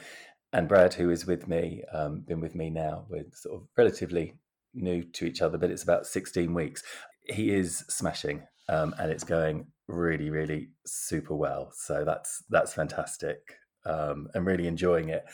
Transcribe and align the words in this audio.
and 0.52 0.68
Brad, 0.68 0.92
who 0.94 1.10
is 1.10 1.26
with 1.26 1.48
me, 1.48 1.82
um, 1.92 2.20
been 2.20 2.40
with 2.40 2.54
me 2.54 2.68
now. 2.68 3.06
We're 3.08 3.24
sort 3.32 3.56
of 3.56 3.68
relatively 3.76 4.34
new 4.74 5.02
to 5.02 5.24
each 5.24 5.40
other, 5.40 5.56
but 5.56 5.70
it's 5.70 5.82
about 5.82 6.06
16 6.06 6.52
weeks. 6.52 6.82
He 7.24 7.50
is 7.54 7.84
smashing, 7.88 8.42
um, 8.68 8.94
and 8.98 9.10
it's 9.10 9.24
going 9.24 9.66
really, 9.88 10.30
really 10.30 10.68
super 10.86 11.34
well. 11.34 11.72
So 11.74 12.04
that's 12.04 12.44
that's 12.50 12.74
fantastic. 12.74 13.56
Um, 13.84 14.28
I'm 14.34 14.46
really 14.46 14.66
enjoying 14.66 15.08
it. 15.08 15.24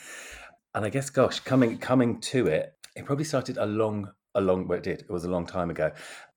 And 0.73 0.85
I 0.85 0.89
guess, 0.89 1.09
gosh, 1.09 1.39
coming 1.41 1.77
coming 1.77 2.19
to 2.21 2.47
it, 2.47 2.73
it 2.95 3.05
probably 3.05 3.25
started 3.25 3.57
a 3.57 3.65
long, 3.65 4.11
a 4.33 4.41
long. 4.41 4.67
Well, 4.67 4.79
it 4.79 4.83
did. 4.83 5.01
It 5.01 5.11
was 5.11 5.25
a 5.25 5.29
long 5.29 5.45
time 5.45 5.69
ago. 5.69 5.91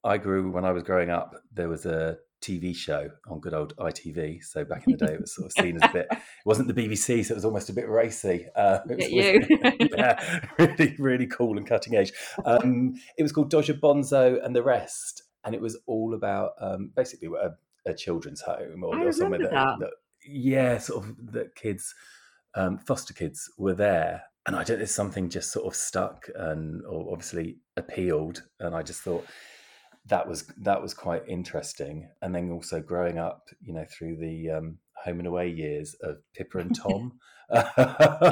I 0.04 0.18
grew 0.18 0.50
when 0.50 0.64
I 0.64 0.72
was 0.72 0.82
growing 0.82 1.10
up. 1.10 1.34
There 1.52 1.68
was 1.68 1.86
a 1.86 2.18
TV 2.40 2.74
show 2.74 3.10
on 3.28 3.40
good 3.40 3.54
old 3.54 3.74
ITV. 3.76 4.44
So 4.44 4.64
back 4.64 4.84
in 4.86 4.96
the 4.96 5.06
day, 5.06 5.14
it 5.14 5.20
was 5.20 5.34
sort 5.34 5.46
of 5.46 5.52
seen 5.52 5.76
as 5.76 5.90
a 5.90 5.92
bit. 5.92 6.08
It 6.38 6.46
wasn't 6.46 6.68
the 6.68 6.74
BBC, 6.74 7.26
so 7.26 7.32
it 7.32 7.34
was 7.34 7.44
almost 7.44 7.68
a 7.68 7.74
bit 7.74 7.88
racy. 7.88 8.46
Uh, 8.56 8.78
it 8.88 8.96
was, 8.96 9.08
you. 9.80 9.88
yeah, 9.94 10.40
really, 10.58 10.96
really 10.98 11.26
cool 11.26 11.58
and 11.58 11.66
cutting 11.66 11.94
edge. 11.94 12.12
Um, 12.46 12.94
it 13.18 13.22
was 13.22 13.32
called 13.32 13.50
Dodger 13.50 13.74
Bonzo 13.74 14.42
and 14.42 14.56
the 14.56 14.62
Rest, 14.62 15.24
and 15.44 15.54
it 15.54 15.60
was 15.60 15.78
all 15.86 16.14
about 16.14 16.52
um, 16.60 16.90
basically 16.96 17.28
what 17.28 17.44
a, 17.44 17.50
a, 17.88 17.94
children's 17.94 18.40
home 18.40 18.84
or, 18.84 18.98
or 18.98 19.12
somewhere 19.12 19.40
that, 19.40 19.50
that. 19.50 19.78
that, 19.80 19.90
yeah, 20.26 20.78
sort 20.78 21.04
of 21.04 21.32
that 21.32 21.54
kids, 21.54 21.94
um, 22.54 22.78
foster 22.78 23.14
kids, 23.14 23.50
were 23.58 23.74
there. 23.74 24.22
And 24.46 24.56
I 24.56 24.64
don't. 24.64 24.78
There's 24.78 24.94
something 24.94 25.28
just 25.28 25.52
sort 25.52 25.66
of 25.66 25.74
stuck 25.74 26.28
and, 26.34 26.84
or 26.86 27.12
obviously 27.12 27.58
appealed, 27.76 28.42
and 28.60 28.74
I 28.74 28.82
just 28.82 29.02
thought 29.02 29.26
that 30.06 30.26
was 30.26 30.44
that 30.62 30.80
was 30.80 30.94
quite 30.94 31.22
interesting. 31.28 32.08
And 32.22 32.34
then 32.34 32.50
also 32.50 32.80
growing 32.80 33.18
up, 33.18 33.48
you 33.60 33.74
know, 33.74 33.84
through 33.90 34.16
the 34.16 34.50
um, 34.50 34.78
home 35.04 35.18
and 35.18 35.28
away 35.28 35.48
years 35.48 35.94
of 36.02 36.18
Pippa 36.34 36.58
and 36.58 36.74
Tom. 36.74 37.18
I, 37.50 38.28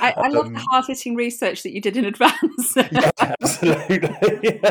I, 0.00 0.28
love 0.28 0.46
um, 0.46 0.54
the 0.54 0.64
hard 0.68 0.86
hitting 0.86 1.14
research 1.14 1.62
that 1.62 1.70
you 1.72 1.80
did 1.80 1.96
in 1.96 2.04
advance. 2.04 2.74
yeah, 2.76 3.10
absolutely. 3.18 4.08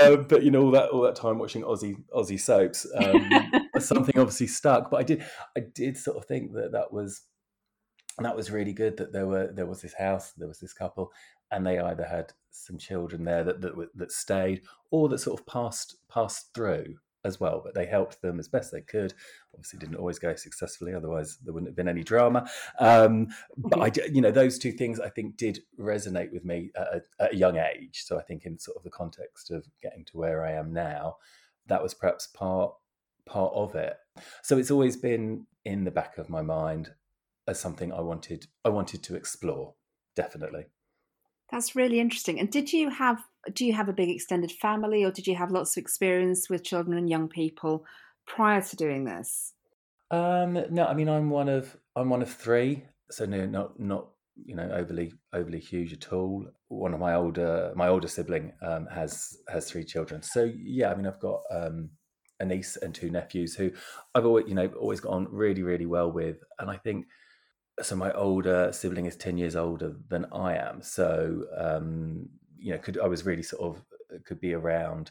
um, 0.00 0.26
but 0.28 0.44
you 0.44 0.52
know, 0.52 0.62
all 0.62 0.70
that 0.70 0.90
all 0.92 1.00
that 1.02 1.16
time 1.16 1.40
watching 1.40 1.62
Aussie 1.62 1.96
Aussie 2.14 2.38
soaps, 2.38 2.86
um, 2.96 3.28
something 3.80 4.16
obviously 4.18 4.46
stuck. 4.46 4.88
But 4.88 4.98
I 4.98 5.02
did 5.02 5.24
I 5.56 5.60
did 5.74 5.96
sort 5.96 6.16
of 6.16 6.26
think 6.26 6.52
that 6.52 6.70
that 6.72 6.92
was 6.92 7.22
that 8.20 8.36
was 8.36 8.52
really 8.52 8.72
good 8.72 8.96
that 8.98 9.12
there 9.12 9.26
were 9.26 9.50
there 9.52 9.66
was 9.66 9.82
this 9.82 9.94
house, 9.94 10.32
there 10.36 10.48
was 10.48 10.60
this 10.60 10.72
couple, 10.72 11.10
and 11.50 11.66
they 11.66 11.80
either 11.80 12.04
had 12.04 12.32
some 12.52 12.78
children 12.78 13.24
there 13.24 13.42
that 13.42 13.60
that, 13.62 13.74
that 13.96 14.12
stayed 14.12 14.62
or 14.92 15.08
that 15.08 15.18
sort 15.18 15.40
of 15.40 15.46
passed 15.46 15.96
passed 16.08 16.54
through 16.54 16.98
as 17.24 17.38
well 17.38 17.60
but 17.64 17.74
they 17.74 17.86
helped 17.86 18.20
them 18.22 18.38
as 18.38 18.48
best 18.48 18.72
they 18.72 18.80
could. 18.80 19.14
Obviously 19.54 19.78
didn't 19.78 19.96
always 19.96 20.18
go 20.18 20.34
successfully 20.34 20.94
otherwise 20.94 21.38
there 21.44 21.52
wouldn't 21.52 21.68
have 21.68 21.76
been 21.76 21.88
any 21.88 22.02
drama. 22.02 22.48
Um, 22.78 23.28
but 23.56 23.80
i 23.80 24.06
you 24.12 24.20
know 24.20 24.30
those 24.30 24.58
two 24.58 24.72
things 24.72 25.00
i 25.00 25.08
think 25.08 25.36
did 25.36 25.60
resonate 25.78 26.32
with 26.32 26.44
me 26.44 26.70
at 26.76 26.86
a, 26.86 27.02
at 27.22 27.34
a, 27.34 27.36
young 27.36 27.56
age. 27.56 28.02
So 28.04 28.18
i 28.18 28.22
think 28.22 28.44
in 28.44 28.58
sort 28.58 28.76
of 28.76 28.84
the 28.84 28.90
context 28.90 29.50
of 29.50 29.66
getting 29.82 30.04
to 30.06 30.16
where 30.16 30.44
i 30.44 30.52
am 30.52 30.72
now 30.72 31.16
that 31.66 31.82
was 31.82 31.94
perhaps 31.94 32.26
part 32.26 32.74
part 33.24 33.52
of 33.54 33.74
it. 33.76 33.96
So 34.42 34.58
it's 34.58 34.70
always 34.70 34.96
been 34.96 35.46
in 35.64 35.84
the 35.84 35.90
back 35.90 36.18
of 36.18 36.28
my 36.28 36.42
mind 36.42 36.92
as 37.48 37.58
something 37.58 37.92
i 37.92 38.00
wanted 38.00 38.46
i 38.64 38.68
wanted 38.68 39.02
to 39.02 39.14
explore 39.16 39.74
definitely. 40.14 40.66
That's 41.50 41.76
really 41.76 42.00
interesting. 42.00 42.40
And 42.40 42.50
did 42.50 42.72
you 42.72 42.88
have 42.90 43.22
do 43.52 43.64
you 43.66 43.72
have 43.72 43.88
a 43.88 43.92
big 43.92 44.08
extended 44.08 44.52
family 44.52 45.04
or 45.04 45.10
did 45.10 45.26
you 45.26 45.34
have 45.34 45.50
lots 45.50 45.76
of 45.76 45.80
experience 45.80 46.48
with 46.48 46.64
children 46.64 46.96
and 46.96 47.08
young 47.08 47.28
people 47.28 47.84
prior 48.26 48.62
to 48.62 48.76
doing 48.76 49.04
this? 49.04 49.54
Um, 50.10 50.64
no, 50.70 50.86
I 50.86 50.94
mean 50.94 51.08
I'm 51.08 51.30
one 51.30 51.48
of 51.48 51.76
I'm 51.96 52.10
one 52.10 52.22
of 52.22 52.30
three, 52.30 52.84
so 53.10 53.24
no, 53.24 53.46
not 53.46 53.80
not 53.80 54.08
you 54.36 54.54
know 54.54 54.68
overly 54.70 55.12
overly 55.32 55.58
huge 55.58 55.92
at 55.92 56.12
all. 56.12 56.46
One 56.68 56.94
of 56.94 57.00
my 57.00 57.14
older 57.14 57.72
my 57.74 57.88
older 57.88 58.08
sibling 58.08 58.52
um, 58.62 58.86
has 58.86 59.38
has 59.48 59.70
three 59.70 59.84
children, 59.84 60.22
so 60.22 60.50
yeah, 60.62 60.90
I 60.90 60.94
mean 60.94 61.06
I've 61.06 61.20
got 61.20 61.40
um, 61.50 61.90
a 62.40 62.44
niece 62.44 62.76
and 62.76 62.94
two 62.94 63.10
nephews 63.10 63.54
who 63.54 63.70
I've 64.14 64.26
always 64.26 64.46
you 64.48 64.54
know 64.54 64.66
always 64.78 65.00
got 65.00 65.12
on 65.12 65.28
really 65.30 65.62
really 65.62 65.86
well 65.86 66.12
with, 66.12 66.36
and 66.58 66.70
I 66.70 66.76
think 66.76 67.06
so 67.80 67.96
my 67.96 68.12
older 68.12 68.70
sibling 68.72 69.06
is 69.06 69.16
10 69.16 69.38
years 69.38 69.56
older 69.56 69.96
than 70.08 70.26
I 70.32 70.56
am. 70.56 70.82
So, 70.82 71.44
um, 71.56 72.28
you 72.62 72.72
know, 72.72 72.78
could 72.78 72.98
I 72.98 73.06
was 73.06 73.26
really 73.26 73.42
sort 73.42 73.62
of 73.62 73.84
uh, 74.12 74.18
could 74.24 74.40
be 74.40 74.54
around 74.54 75.10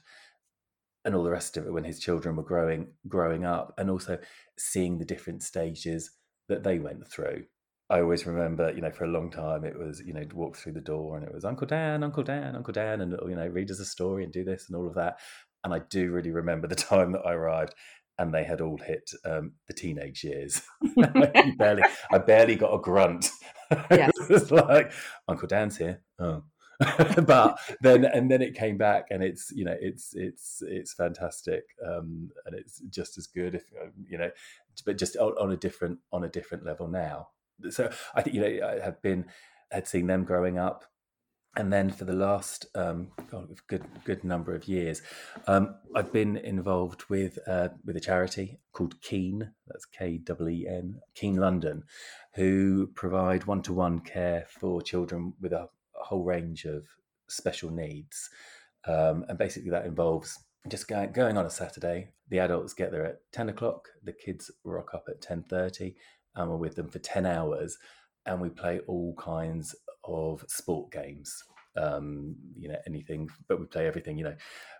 and 1.03 1.15
all 1.15 1.23
the 1.23 1.31
rest 1.31 1.57
of 1.57 1.65
it 1.65 1.73
when 1.73 1.83
his 1.83 1.99
children 1.99 2.35
were 2.35 2.43
growing 2.43 2.87
growing 3.07 3.45
up 3.45 3.73
and 3.77 3.89
also 3.89 4.17
seeing 4.57 4.97
the 4.97 5.05
different 5.05 5.43
stages 5.43 6.11
that 6.49 6.63
they 6.63 6.79
went 6.79 7.07
through. 7.07 7.43
I 7.89 7.99
always 7.99 8.25
remember, 8.25 8.71
you 8.71 8.81
know, 8.81 8.91
for 8.91 9.03
a 9.03 9.09
long 9.09 9.29
time 9.29 9.65
it 9.65 9.77
was, 9.77 10.01
you 10.05 10.13
know, 10.13 10.23
walk 10.33 10.55
through 10.55 10.73
the 10.73 10.81
door 10.81 11.17
and 11.17 11.25
it 11.25 11.33
was 11.33 11.43
Uncle 11.43 11.67
Dan, 11.67 12.03
Uncle 12.03 12.23
Dan, 12.23 12.55
Uncle 12.55 12.73
Dan, 12.73 13.01
and 13.01 13.17
you 13.27 13.35
know, 13.35 13.47
read 13.47 13.69
us 13.69 13.79
a 13.79 13.85
story 13.85 14.23
and 14.23 14.31
do 14.31 14.45
this 14.45 14.67
and 14.67 14.77
all 14.77 14.87
of 14.87 14.95
that. 14.95 15.19
And 15.63 15.73
I 15.73 15.79
do 15.89 16.11
really 16.11 16.31
remember 16.31 16.67
the 16.67 16.75
time 16.91 17.11
that 17.11 17.25
I 17.25 17.33
arrived 17.33 17.73
and 18.17 18.33
they 18.33 18.43
had 18.43 18.61
all 18.61 18.77
hit 18.77 19.09
um, 19.25 19.53
the 19.67 19.73
teenage 19.73 20.23
years. 20.23 20.61
barely, 21.57 21.83
I 22.11 22.17
barely 22.19 22.55
got 22.55 22.73
a 22.73 22.79
grunt. 22.79 23.29
Yes. 23.89 24.11
it 24.19 24.29
was 24.29 24.51
like 24.51 24.91
Uncle 25.29 25.47
Dan's 25.47 25.77
here. 25.77 26.01
Oh. 26.19 26.43
but 27.25 27.59
then 27.81 28.05
and 28.05 28.31
then 28.31 28.41
it 28.41 28.55
came 28.55 28.77
back 28.77 29.07
and 29.11 29.23
it's 29.23 29.51
you 29.51 29.63
know 29.63 29.75
it's 29.79 30.13
it's 30.15 30.63
it's 30.65 30.93
fantastic 30.93 31.63
um, 31.85 32.29
and 32.45 32.55
it's 32.55 32.79
just 32.89 33.17
as 33.17 33.27
good 33.27 33.55
if 33.55 33.63
um, 33.81 33.91
you 34.09 34.17
know 34.17 34.31
but 34.85 34.97
just 34.97 35.15
on, 35.17 35.33
on 35.33 35.51
a 35.51 35.57
different 35.57 35.99
on 36.11 36.23
a 36.23 36.29
different 36.29 36.65
level 36.65 36.87
now 36.87 37.27
so 37.69 37.89
i 38.15 38.21
think 38.21 38.35
you 38.35 38.41
know 38.41 38.67
i 38.67 38.79
have 38.83 39.01
been 39.01 39.25
had 39.71 39.87
seen 39.87 40.07
them 40.07 40.23
growing 40.23 40.57
up 40.57 40.85
and 41.57 41.71
then 41.71 41.89
for 41.89 42.05
the 42.05 42.13
last 42.13 42.65
um, 42.75 43.09
good 43.67 43.83
good 44.05 44.23
number 44.23 44.55
of 44.55 44.69
years, 44.69 45.01
um, 45.47 45.75
I've 45.93 46.13
been 46.13 46.37
involved 46.37 47.03
with 47.09 47.37
uh, 47.45 47.69
with 47.83 47.97
a 47.97 47.99
charity 47.99 48.59
called 48.71 49.01
Keen. 49.01 49.51
That's 49.67 49.85
K 49.85 50.17
W 50.19 50.49
E 50.49 50.67
N 50.67 51.01
Keen 51.13 51.35
London, 51.35 51.83
who 52.35 52.87
provide 52.95 53.47
one 53.47 53.61
to 53.63 53.73
one 53.73 53.99
care 53.99 54.45
for 54.47 54.81
children 54.81 55.33
with 55.41 55.51
a, 55.51 55.67
a, 56.01 56.05
whole 56.05 56.23
range 56.23 56.65
of 56.65 56.85
special 57.29 57.69
needs, 57.69 58.29
um, 58.87 59.25
and 59.29 59.37
basically 59.37 59.69
that 59.69 59.85
involves 59.85 60.37
just 60.67 60.87
going, 60.87 61.11
going 61.11 61.37
on 61.37 61.45
a 61.45 61.49
Saturday. 61.49 62.09
The 62.29 62.39
adults 62.39 62.73
get 62.73 62.91
there 62.91 63.05
at 63.05 63.19
ten 63.31 63.49
o'clock. 63.49 63.89
The 64.03 64.13
kids 64.13 64.51
rock 64.63 64.93
up 64.93 65.05
at 65.09 65.21
ten 65.21 65.43
thirty, 65.43 65.95
and 66.35 66.49
we're 66.49 66.57
with 66.57 66.75
them 66.75 66.89
for 66.89 66.99
ten 66.99 67.25
hours 67.25 67.77
and 68.25 68.39
we 68.39 68.49
play 68.49 68.79
all 68.87 69.15
kinds 69.15 69.75
of 70.03 70.43
sport 70.47 70.91
games. 70.91 71.43
Um, 71.77 72.35
you 72.57 72.67
know, 72.67 72.77
anything, 72.85 73.29
but 73.47 73.59
we 73.59 73.65
play 73.65 73.87
everything, 73.87 74.17
you 74.17 74.25
know, 74.25 74.35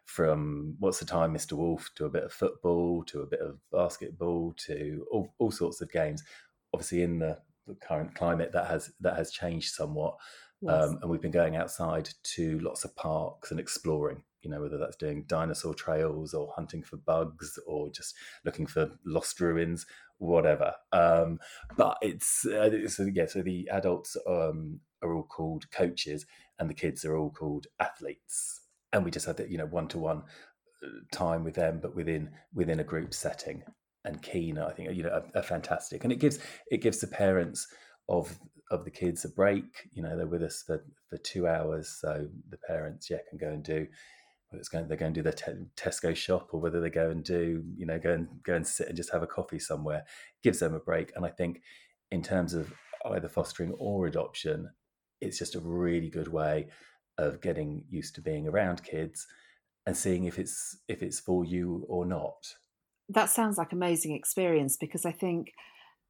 from 0.06 0.75
what's 0.80 1.00
the 1.00 1.06
time, 1.06 1.34
Mr. 1.34 1.54
Wolf, 1.54 1.90
to 1.95 2.06
a 2.06 2.10
bit 2.10 2.25
of 2.25 2.34
football, 2.34 3.04
to 3.06 3.22
a 3.22 3.25
bit 3.25 3.40
of 3.40 3.60
basketball, 3.72 4.54
to 4.66 5.06
all, 5.10 5.34
all 5.40 5.51
sorts 5.51 5.80
of 5.80 5.92
games. 5.92 6.22
Obviously, 6.74 7.04
in 7.04 7.19
the, 7.19 7.38
the 7.66 7.75
current 7.75 8.13
climate, 8.13 8.51
that 8.51 8.68
has 8.68 8.92
that 9.00 9.16
has 9.16 9.31
changed 9.31 9.74
somewhat. 9.74 10.18
Yes. 10.62 10.84
Um, 10.84 11.00
and 11.02 11.10
we've 11.10 11.22
been 11.22 11.31
going 11.31 11.56
outside 11.56 12.10
to 12.36 12.60
lots 12.60 12.86
of 12.86 12.96
parks 12.96 13.52
and 13.52 13.60
exploring 13.60 14.24
you 14.44 14.50
know 14.50 14.62
whether 14.62 14.78
that's 14.78 14.96
doing 14.96 15.24
dinosaur 15.28 15.74
trails 15.74 16.34
or 16.34 16.52
hunting 16.56 16.81
for 16.81 16.98
bugs 16.98 17.60
or 17.68 17.92
just 17.92 18.16
looking 18.44 18.66
for 18.66 18.90
lost 19.06 19.40
ruins 19.40 19.86
whatever. 20.22 20.74
Um, 20.92 21.40
but 21.75 21.98
it's, 22.02 22.46
uh, 22.46 22.69
it's 22.72 23.00
yeah 23.12 23.25
so 23.25 23.42
the 23.42 23.68
adults 23.72 24.16
um, 24.28 24.80
are 25.02 25.13
all 25.13 25.24
called 25.24 25.69
coaches 25.72 26.25
and 26.60 26.69
the 26.69 26.75
kids 26.75 27.04
are 27.04 27.18
all 27.18 27.31
called 27.31 27.66
athletes. 27.80 28.62
And 28.94 29.04
we 29.04 29.12
just 29.12 29.25
had 29.25 29.38
that 29.38 29.50
you 29.50 29.57
know 29.57 29.66
one-to-one 29.66 30.24
uh, 30.84 30.88
time 31.12 31.44
with 31.44 31.56
them 31.56 31.80
but 31.81 31.96
within 31.96 32.30
within 32.54 32.80
a 32.80 32.86
group 32.86 33.14
setting. 33.14 33.64
And 34.04 34.19
keen 34.24 34.57
i 34.57 34.72
think 34.72 34.96
you 34.96 35.04
know 35.04 35.10
are, 35.10 35.25
are 35.36 35.44
fantastic 35.44 36.04
and 36.04 36.12
it 36.12 36.18
gives 36.18 36.40
it 36.72 36.81
gives 36.81 37.00
the 37.00 37.07
parents 37.07 37.68
of 38.10 38.36
of 38.71 38.83
the 38.85 38.91
kids 38.91 39.23
a 39.25 39.29
break. 39.29 39.89
You 39.94 40.01
know, 40.01 40.18
they're 40.18 40.25
with 40.25 40.41
us 40.41 40.63
for, 40.65 40.83
for 41.09 41.18
two 41.18 41.47
hours, 41.47 41.97
so 42.01 42.27
the 42.50 42.57
parents, 42.57 43.09
yeah, 43.09 43.19
can 43.29 43.38
go 43.38 43.50
and 43.50 43.63
do 43.63 43.85
whether 44.51 44.59
it's 44.59 44.69
going 44.69 44.88
they're 44.88 44.97
going 44.97 45.13
to 45.13 45.19
do 45.19 45.23
their 45.23 45.31
te- 45.31 45.65
Tesco 45.77 46.15
shop 46.15 46.50
or 46.51 46.59
whether 46.59 46.81
they 46.81 46.89
go 46.89 47.09
and 47.09 47.23
do 47.23 47.63
you 47.77 47.85
know 47.85 47.97
go 47.97 48.12
and 48.12 48.27
go 48.44 48.53
and 48.53 48.68
sit 48.68 48.88
and 48.88 48.97
just 48.97 49.12
have 49.12 49.23
a 49.23 49.27
coffee 49.27 49.59
somewhere 49.59 50.03
gives 50.44 50.59
them 50.59 50.75
a 50.75 50.79
break. 50.79 51.12
And 51.15 51.25
I 51.25 51.29
think 51.29 51.62
in 52.12 52.21
terms 52.21 52.53
of 52.53 52.73
either 53.09 53.29
fostering 53.29 53.71
or 53.79 54.07
adoption, 54.07 54.69
it's 55.21 55.39
just 55.39 55.56
a 55.56 55.59
really 55.59 56.09
good 56.09 56.27
way 56.27 56.68
of 57.18 57.41
getting 57.41 57.85
used 57.89 58.15
to 58.15 58.21
being 58.21 58.47
around 58.47 58.83
kids 58.83 59.25
and 59.85 59.95
seeing 59.95 60.25
if 60.25 60.38
it's 60.38 60.77
if 60.88 61.01
it's 61.01 61.19
for 61.19 61.45
you 61.45 61.85
or 61.88 62.06
not. 62.06 62.56
That 63.09 63.29
sounds 63.29 63.57
like 63.57 63.71
an 63.71 63.77
amazing 63.77 64.15
experience 64.15 64.77
because 64.77 65.06
I 65.06 65.12
think 65.12 65.53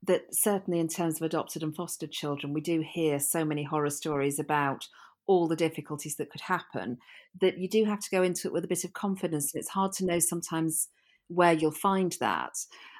that 0.03 0.23
certainly 0.31 0.79
in 0.79 0.87
terms 0.87 1.17
of 1.17 1.21
adopted 1.23 1.63
and 1.63 1.75
fostered 1.75 2.11
children, 2.11 2.53
we 2.53 2.61
do 2.61 2.81
hear 2.81 3.19
so 3.19 3.45
many 3.45 3.63
horror 3.63 3.89
stories 3.89 4.39
about 4.39 4.87
all 5.27 5.47
the 5.47 5.55
difficulties 5.55 6.15
that 6.15 6.29
could 6.29 6.41
happen 6.41 6.97
that 7.39 7.57
you 7.57 7.69
do 7.69 7.85
have 7.85 7.99
to 7.99 8.09
go 8.09 8.23
into 8.23 8.47
it 8.47 8.53
with 8.53 8.65
a 8.65 8.67
bit 8.67 8.83
of 8.83 8.93
confidence. 8.93 9.53
And 9.53 9.59
it's 9.59 9.69
hard 9.69 9.93
to 9.93 10.05
know 10.05 10.19
sometimes 10.19 10.89
where 11.27 11.53
you'll 11.53 11.71
find 11.71 12.15
that. 12.19 12.53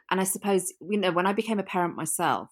And 0.09 0.21
I 0.21 0.24
suppose, 0.24 0.74
you 0.81 0.98
know, 0.98 1.12
when 1.12 1.25
I 1.25 1.33
became 1.33 1.59
a 1.59 1.63
parent 1.63 1.95
myself, 1.95 2.50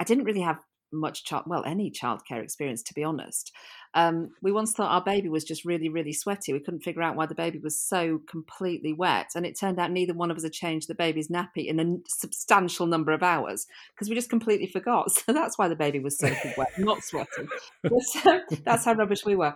I 0.00 0.04
didn't 0.04 0.24
really 0.24 0.40
have 0.40 0.58
much 0.92 1.24
child 1.24 1.44
well 1.46 1.64
any 1.64 1.90
childcare 1.90 2.42
experience 2.42 2.82
to 2.82 2.94
be 2.94 3.04
honest. 3.04 3.52
Um, 3.94 4.30
we 4.40 4.52
once 4.52 4.72
thought 4.72 4.90
our 4.90 5.04
baby 5.04 5.28
was 5.28 5.44
just 5.44 5.64
really 5.64 5.88
really 5.88 6.12
sweaty. 6.12 6.52
We 6.52 6.60
couldn't 6.60 6.82
figure 6.82 7.02
out 7.02 7.16
why 7.16 7.26
the 7.26 7.34
baby 7.34 7.58
was 7.58 7.78
so 7.78 8.20
completely 8.28 8.92
wet 8.92 9.30
and 9.34 9.44
it 9.44 9.58
turned 9.58 9.78
out 9.78 9.90
neither 9.90 10.14
one 10.14 10.30
of 10.30 10.36
us 10.36 10.42
had 10.42 10.52
changed 10.52 10.88
the 10.88 10.94
baby's 10.94 11.28
nappy 11.28 11.66
in 11.66 11.80
a 11.80 11.96
substantial 12.08 12.86
number 12.86 13.12
of 13.12 13.22
hours 13.22 13.66
because 13.94 14.08
we 14.08 14.14
just 14.14 14.30
completely 14.30 14.66
forgot. 14.66 15.10
So 15.22 15.32
that's 15.32 15.56
why 15.56 15.68
the 15.68 15.76
baby 15.76 16.00
was 16.00 16.18
so 16.18 16.28
wet 16.56 16.78
not 16.78 16.98
uh, 17.14 18.38
that's 18.64 18.84
how 18.84 18.94
rubbish 18.94 19.24
we 19.24 19.36
were. 19.36 19.54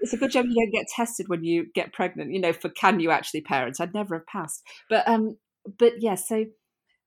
It's 0.00 0.12
a 0.12 0.16
good 0.16 0.32
job 0.32 0.46
you 0.46 0.54
don't 0.54 0.72
get 0.72 0.86
tested 0.88 1.28
when 1.28 1.44
you 1.44 1.66
get 1.72 1.92
pregnant 1.92 2.32
you 2.32 2.40
know 2.40 2.52
for 2.52 2.68
can 2.68 2.98
you 3.00 3.10
actually 3.10 3.42
parent? 3.42 3.80
I'd 3.80 3.94
never 3.94 4.16
have 4.16 4.26
passed. 4.26 4.62
But 4.88 5.06
um 5.06 5.36
but 5.78 6.00
yeah 6.00 6.14
so 6.14 6.44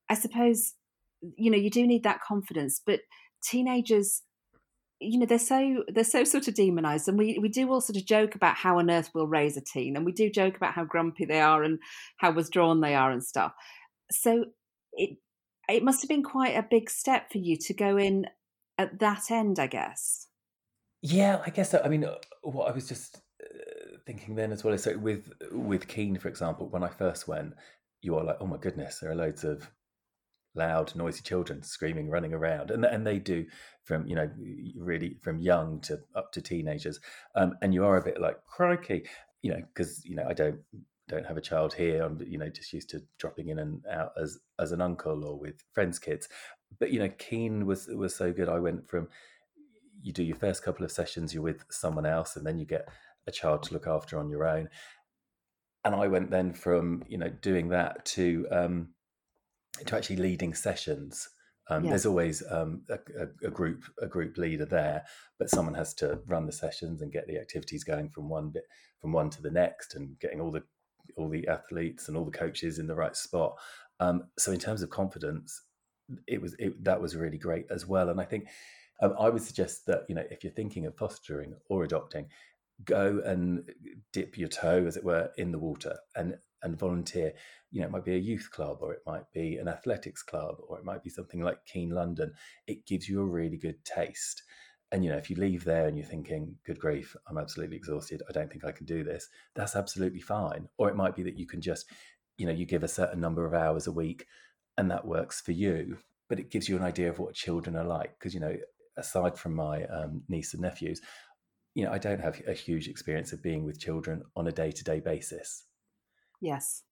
i 0.09 0.13
suppose 0.13 0.73
you 1.35 1.51
know 1.51 1.57
you 1.57 1.69
do 1.69 1.85
need 1.85 2.03
that 2.03 2.21
confidence 2.21 2.81
but 2.85 3.01
teenagers 3.43 4.23
you 4.99 5.19
know 5.19 5.25
they're 5.25 5.37
so 5.37 5.83
they're 5.93 6.03
so 6.03 6.23
sort 6.23 6.47
of 6.47 6.55
demonized 6.55 7.07
and 7.07 7.17
we 7.17 7.37
we 7.39 7.49
do 7.49 7.71
all 7.71 7.81
sort 7.81 7.97
of 7.97 8.05
joke 8.05 8.35
about 8.35 8.55
how 8.55 8.79
on 8.79 8.89
earth 8.89 9.11
we'll 9.13 9.27
raise 9.27 9.55
a 9.57 9.61
teen 9.61 9.95
and 9.95 10.05
we 10.05 10.11
do 10.11 10.29
joke 10.29 10.55
about 10.55 10.73
how 10.73 10.83
grumpy 10.83 11.25
they 11.25 11.39
are 11.39 11.63
and 11.63 11.79
how 12.17 12.31
withdrawn 12.31 12.81
they 12.81 12.95
are 12.95 13.11
and 13.11 13.23
stuff 13.23 13.53
so 14.11 14.45
it 14.93 15.17
it 15.69 15.83
must 15.83 16.01
have 16.01 16.09
been 16.09 16.23
quite 16.23 16.55
a 16.55 16.65
big 16.67 16.89
step 16.89 17.31
for 17.31 17.37
you 17.37 17.57
to 17.57 17.73
go 17.73 17.97
in 17.97 18.25
at 18.77 18.99
that 18.99 19.29
end 19.29 19.59
i 19.59 19.67
guess 19.67 20.27
yeah 21.01 21.41
i 21.45 21.49
guess 21.49 21.71
so. 21.71 21.81
i 21.85 21.87
mean 21.87 22.03
uh, 22.03 22.15
what 22.41 22.69
i 22.69 22.73
was 22.73 22.87
just 22.87 23.21
uh, 23.43 23.97
thinking 24.05 24.35
then 24.35 24.51
as 24.51 24.63
well 24.63 24.73
is 24.73 24.83
so 24.83 24.97
with 24.97 25.31
with 25.51 25.87
keen 25.87 26.17
for 26.17 26.27
example 26.27 26.67
when 26.69 26.83
i 26.83 26.89
first 26.89 27.27
went 27.27 27.53
you 28.01 28.17
are 28.17 28.23
like 28.23 28.37
oh 28.39 28.47
my 28.47 28.57
goodness 28.57 28.99
there 28.99 29.11
are 29.11 29.15
loads 29.15 29.43
of 29.43 29.69
loud, 30.57 30.95
noisy 30.95 31.21
children 31.21 31.63
screaming, 31.63 32.09
running 32.09 32.33
around, 32.33 32.71
and 32.71 32.83
and 32.85 33.05
they 33.05 33.19
do 33.19 33.45
from 33.83 34.05
you 34.07 34.15
know 34.15 34.29
really 34.75 35.17
from 35.21 35.39
young 35.39 35.79
to 35.81 35.99
up 36.15 36.31
to 36.33 36.41
teenagers, 36.41 36.99
um, 37.35 37.53
and 37.61 37.73
you 37.73 37.85
are 37.85 37.97
a 37.97 38.03
bit 38.03 38.19
like 38.19 38.37
crikey, 38.45 39.05
you 39.41 39.51
know, 39.51 39.61
because 39.73 40.03
you 40.05 40.15
know 40.15 40.25
I 40.27 40.33
don't 40.33 40.59
don't 41.07 41.25
have 41.25 41.37
a 41.37 41.41
child 41.41 41.73
here. 41.73 42.03
I'm 42.03 42.19
you 42.25 42.37
know 42.37 42.49
just 42.49 42.73
used 42.73 42.89
to 42.89 43.01
dropping 43.17 43.49
in 43.49 43.59
and 43.59 43.85
out 43.89 44.11
as 44.21 44.39
as 44.59 44.71
an 44.71 44.81
uncle 44.81 45.25
or 45.25 45.39
with 45.39 45.63
friends' 45.73 45.99
kids, 45.99 46.27
but 46.79 46.91
you 46.91 46.99
know 46.99 47.09
Keen 47.17 47.65
was 47.65 47.87
was 47.87 48.15
so 48.15 48.33
good. 48.33 48.49
I 48.49 48.59
went 48.59 48.89
from 48.89 49.07
you 50.01 50.13
do 50.13 50.23
your 50.23 50.35
first 50.35 50.63
couple 50.63 50.85
of 50.85 50.91
sessions, 50.91 51.33
you're 51.33 51.43
with 51.43 51.63
someone 51.69 52.05
else, 52.05 52.35
and 52.35 52.45
then 52.45 52.59
you 52.59 52.65
get 52.65 52.87
a 53.25 53.31
child 53.31 53.63
to 53.63 53.73
look 53.73 53.87
after 53.87 54.19
on 54.19 54.29
your 54.29 54.47
own. 54.47 54.69
And 55.83 55.95
I 55.95 56.07
went 56.07 56.31
then 56.31 56.53
from 56.53 57.03
you 57.07 57.17
know 57.17 57.29
doing 57.29 57.69
that 57.69 58.05
to 58.05 58.47
um, 58.51 58.89
to 59.85 59.95
actually 59.95 60.17
leading 60.17 60.53
sessions. 60.53 61.29
Um, 61.69 61.83
There's 61.83 62.05
always 62.05 62.43
um, 62.49 62.83
a, 62.89 63.27
a, 63.45 63.51
group 63.51 63.83
a 64.01 64.07
group 64.07 64.37
leader 64.37 64.65
there, 64.65 65.03
but 65.37 65.49
someone 65.49 65.73
has 65.73 65.93
to 65.95 66.19
run 66.25 66.45
the 66.45 66.51
sessions 66.51 67.01
and 67.01 67.11
get 67.11 67.27
the 67.27 67.37
activities 67.37 67.83
going 67.83 68.09
from 68.09 68.29
one 68.29 68.49
bit 68.49 68.63
from 69.01 69.11
one 69.11 69.29
to 69.31 69.41
the 69.41 69.51
next, 69.51 69.95
and 69.95 70.17
getting 70.19 70.39
all 70.39 70.51
the 70.51 70.63
all 71.17 71.29
the 71.29 71.47
athletes 71.47 72.07
and 72.07 72.15
all 72.15 72.25
the 72.25 72.31
coaches 72.31 72.79
in 72.79 72.87
the 72.87 72.95
right 72.95 73.15
spot. 73.15 73.57
Um, 73.99 74.23
so 74.37 74.51
in 74.51 74.59
terms 74.59 74.81
of 74.81 74.89
confidence, 74.89 75.61
it 76.25 76.41
was 76.41 76.55
it, 76.57 76.81
that 76.85 77.01
was 77.01 77.15
really 77.15 77.37
great 77.37 77.65
as 77.69 77.85
well. 77.85 78.09
And 78.09 78.21
I 78.21 78.25
think 78.25 78.47
um, 79.01 79.13
I 79.19 79.29
would 79.29 79.43
suggest 79.43 79.85
that 79.87 80.05
you 80.07 80.15
know 80.15 80.23
if 80.31 80.45
you're 80.45 80.53
thinking 80.53 80.85
of 80.85 80.95
fostering 80.95 81.53
or 81.69 81.83
adopting, 81.83 82.27
go 82.85 83.21
and 83.25 83.69
dip 84.13 84.37
your 84.37 84.49
toe, 84.49 84.85
as 84.87 84.95
it 84.95 85.03
were, 85.03 85.31
in 85.37 85.51
the 85.51 85.59
water 85.59 85.97
and 86.15 86.37
and 86.63 86.77
volunteer. 86.77 87.33
You 87.71 87.81
know, 87.81 87.87
it 87.87 87.91
might 87.91 88.05
be 88.05 88.15
a 88.15 88.19
youth 88.19 88.49
club 88.51 88.77
or 88.81 88.93
it 88.93 89.01
might 89.05 89.31
be 89.33 89.57
an 89.57 89.67
athletics 89.67 90.23
club 90.23 90.57
or 90.67 90.77
it 90.79 90.85
might 90.85 91.03
be 91.03 91.09
something 91.09 91.41
like 91.41 91.65
Keen 91.65 91.89
London. 91.89 92.33
It 92.65 92.85
gives 92.85 93.07
you 93.07 93.21
a 93.21 93.25
really 93.25 93.57
good 93.57 93.83
taste. 93.83 94.43
And 94.91 95.03
you 95.03 95.11
know, 95.11 95.17
if 95.17 95.29
you 95.29 95.35
leave 95.35 95.65
there 95.65 95.87
and 95.87 95.97
you're 95.97 96.07
thinking, 96.07 96.55
"Good 96.65 96.79
grief, 96.79 97.15
I'm 97.27 97.37
absolutely 97.37 97.75
exhausted. 97.75 98.21
I 98.29 98.31
don't 98.31 98.49
think 98.49 98.63
I 98.63 98.71
can 98.71 98.85
do 98.85 99.03
this," 99.03 99.27
that's 99.53 99.75
absolutely 99.75 100.21
fine. 100.21 100.69
Or 100.77 100.89
it 100.89 100.95
might 100.95 101.15
be 101.15 101.23
that 101.23 101.37
you 101.37 101.45
can 101.45 101.59
just, 101.61 101.89
you 102.37 102.45
know, 102.45 102.53
you 102.53 102.65
give 102.65 102.83
a 102.83 102.87
certain 102.87 103.19
number 103.19 103.45
of 103.45 103.53
hours 103.53 103.87
a 103.87 103.91
week, 103.91 104.27
and 104.77 104.89
that 104.89 105.05
works 105.05 105.41
for 105.41 105.51
you. 105.51 105.97
But 106.29 106.39
it 106.39 106.49
gives 106.51 106.69
you 106.69 106.77
an 106.77 106.83
idea 106.83 107.09
of 107.09 107.19
what 107.19 107.33
children 107.35 107.75
are 107.75 107.83
like. 107.83 108.17
Because 108.17 108.33
you 108.33 108.39
know, 108.39 108.55
aside 108.95 109.37
from 109.37 109.55
my 109.55 109.83
um, 109.85 110.23
niece 110.29 110.53
and 110.53 110.61
nephews, 110.61 111.01
you 111.75 111.83
know, 111.83 111.91
I 111.91 111.97
don't 111.97 112.21
have 112.21 112.41
a 112.47 112.53
huge 112.53 112.87
experience 112.87 113.33
of 113.33 113.43
being 113.43 113.63
with 113.65 113.79
children 113.79 114.23
on 114.35 114.47
a 114.47 114.51
day 114.51 114.71
to 114.71 114.83
day 114.83 114.99
basis. 114.99 115.65
Yes. 116.41 116.83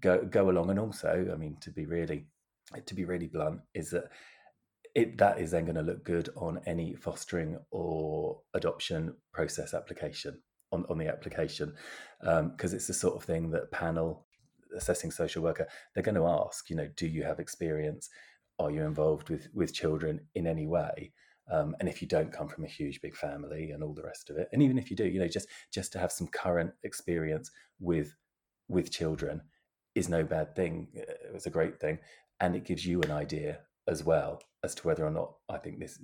Go 0.00 0.24
go 0.24 0.50
along, 0.50 0.70
and 0.70 0.78
also, 0.78 1.30
I 1.32 1.36
mean, 1.36 1.56
to 1.60 1.70
be 1.70 1.86
really 1.86 2.26
to 2.86 2.94
be 2.94 3.04
really 3.04 3.28
blunt, 3.28 3.60
is 3.74 3.90
that 3.90 4.04
it 4.94 5.18
that 5.18 5.40
is 5.40 5.50
then 5.50 5.64
going 5.64 5.76
to 5.76 5.82
look 5.82 6.04
good 6.04 6.30
on 6.36 6.60
any 6.66 6.94
fostering 6.94 7.58
or 7.70 8.40
adoption 8.54 9.14
process 9.32 9.74
application 9.74 10.40
on, 10.72 10.84
on 10.88 10.98
the 10.98 11.08
application. 11.08 11.74
Because 12.20 12.72
um, 12.72 12.76
it's 12.76 12.86
the 12.86 12.94
sort 12.94 13.16
of 13.16 13.24
thing 13.24 13.50
that 13.50 13.70
panel 13.70 14.26
assessing 14.76 15.12
social 15.12 15.40
worker 15.40 15.68
they're 15.94 16.02
going 16.02 16.16
to 16.16 16.26
ask 16.26 16.68
you 16.68 16.74
know 16.74 16.88
do 16.96 17.06
you 17.06 17.22
have 17.22 17.38
experience? 17.38 18.08
Are 18.58 18.70
you 18.70 18.82
involved 18.82 19.30
with 19.30 19.48
with 19.52 19.74
children 19.74 20.20
in 20.34 20.46
any 20.46 20.66
way? 20.66 21.12
Um, 21.52 21.76
and 21.78 21.88
if 21.90 22.00
you 22.00 22.08
don't 22.08 22.32
come 22.32 22.48
from 22.48 22.64
a 22.64 22.68
huge 22.68 23.02
big 23.02 23.14
family 23.14 23.70
and 23.70 23.82
all 23.82 23.92
the 23.92 24.02
rest 24.02 24.30
of 24.30 24.38
it 24.38 24.48
and 24.52 24.62
even 24.62 24.78
if 24.78 24.90
you 24.90 24.96
do 24.96 25.04
you 25.04 25.20
know 25.20 25.28
just 25.28 25.46
just 25.72 25.92
to 25.92 25.98
have 25.98 26.10
some 26.10 26.26
current 26.28 26.70
experience 26.84 27.50
with 27.78 28.14
with 28.68 28.90
children 28.90 29.42
is 29.94 30.08
no 30.08 30.24
bad 30.24 30.56
thing. 30.56 30.88
It's 31.34 31.46
a 31.46 31.50
great 31.50 31.80
thing, 31.80 31.98
and 32.40 32.56
it 32.56 32.64
gives 32.64 32.84
you 32.86 33.00
an 33.02 33.10
idea 33.10 33.60
as 33.86 34.02
well 34.02 34.42
as 34.62 34.74
to 34.74 34.86
whether 34.86 35.06
or 35.06 35.10
not 35.10 35.34
I 35.48 35.58
think 35.58 35.78
this 35.78 35.98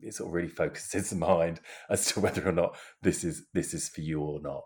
it 0.00 0.14
sort 0.14 0.28
of 0.28 0.34
really 0.34 0.48
focuses 0.48 1.10
the 1.10 1.16
mind 1.16 1.60
as 1.90 2.06
to 2.12 2.20
whether 2.20 2.46
or 2.46 2.52
not 2.52 2.76
this 3.02 3.24
is 3.24 3.46
this 3.52 3.74
is 3.74 3.88
for 3.88 4.00
you 4.00 4.20
or 4.20 4.40
not. 4.40 4.62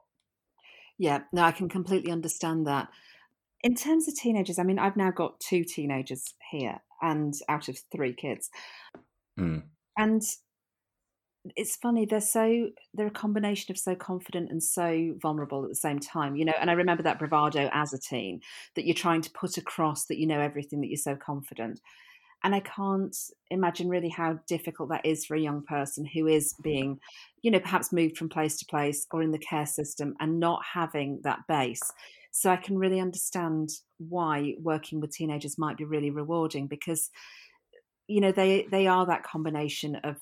Yeah, 0.99 1.21
no, 1.33 1.43
I 1.43 1.53
can 1.53 1.69
completely 1.69 2.11
understand 2.11 2.67
that. 2.67 2.89
In 3.63 3.75
terms 3.75 4.09
of 4.09 4.15
teenagers, 4.15 4.59
I 4.59 4.63
mean, 4.63 4.79
I've 4.79 4.97
now 4.97 5.11
got 5.11 5.41
two 5.41 5.65
teenagers 5.65 6.35
here, 6.51 6.79
and 7.03 7.35
out 7.49 7.69
of 7.69 7.79
three 7.93 8.15
kids, 8.15 8.49
mm. 9.39 9.63
and 9.99 10.23
it's 11.57 11.77
funny 11.77 12.05
they're 12.05 12.21
so 12.21 12.69
they're 12.95 13.07
a 13.07 13.11
combination 13.11 13.71
of 13.73 13.79
so 13.79 13.95
confident 13.95 14.51
and 14.51 14.63
so 14.63 15.15
vulnerable 15.21 15.63
at 15.63 15.69
the 15.69 15.75
same 15.75 15.99
time 15.99 16.37
you 16.37 16.45
know 16.45 16.55
and 16.61 16.71
i 16.71 16.73
remember 16.73 17.03
that 17.03 17.19
bravado 17.19 17.69
as 17.73 17.93
a 17.93 17.99
teen 17.99 18.41
that 18.75 18.87
you're 18.87 18.95
trying 18.95 19.21
to 19.21 19.31
put 19.31 19.57
across 19.57 20.07
that 20.07 20.19
you 20.19 20.27
know 20.27 20.41
everything 20.41 20.81
that 20.81 20.89
you're 20.89 20.97
so 20.97 21.17
confident. 21.17 21.81
And 22.45 22.55
i 22.55 22.61
can't 22.61 23.17
imagine 23.51 23.89
really 23.89 24.09
how 24.09 24.39
difficult 24.47 24.91
that 24.91 25.07
is 25.07 25.25
for 25.25 25.35
a 25.35 25.41
young 25.41 25.63
person 25.63 26.05
who 26.05 26.27
is 26.27 26.55
being 26.63 27.01
you 27.43 27.51
know 27.51 27.61
perhaps 27.61 27.93
moved 27.93 28.17
from 28.17 28.29
place 28.29 28.59
to 28.59 28.67
place 28.67 29.07
or 29.11 29.23
in 29.23 29.33
the 29.33 29.39
care 29.39 29.67
system 29.67 30.15
and 30.21 30.39
not 30.39 30.63
having 30.65 31.21
that 31.25 31.41
base. 31.49 31.83
So 32.31 32.51
i 32.51 32.57
can 32.57 32.79
really 32.79 33.01
understand 33.01 33.71
why 33.99 34.55
working 34.61 35.01
with 35.01 35.13
teenagers 35.13 35.59
might 35.59 35.79
be 35.79 35.85
really 35.85 36.11
rewarding 36.11 36.67
because 36.67 37.11
you 38.07 38.21
know 38.21 38.33
they 38.33 38.67
they 38.71 38.87
are 38.87 39.07
that 39.07 39.25
combination 39.25 39.97
of 39.97 40.17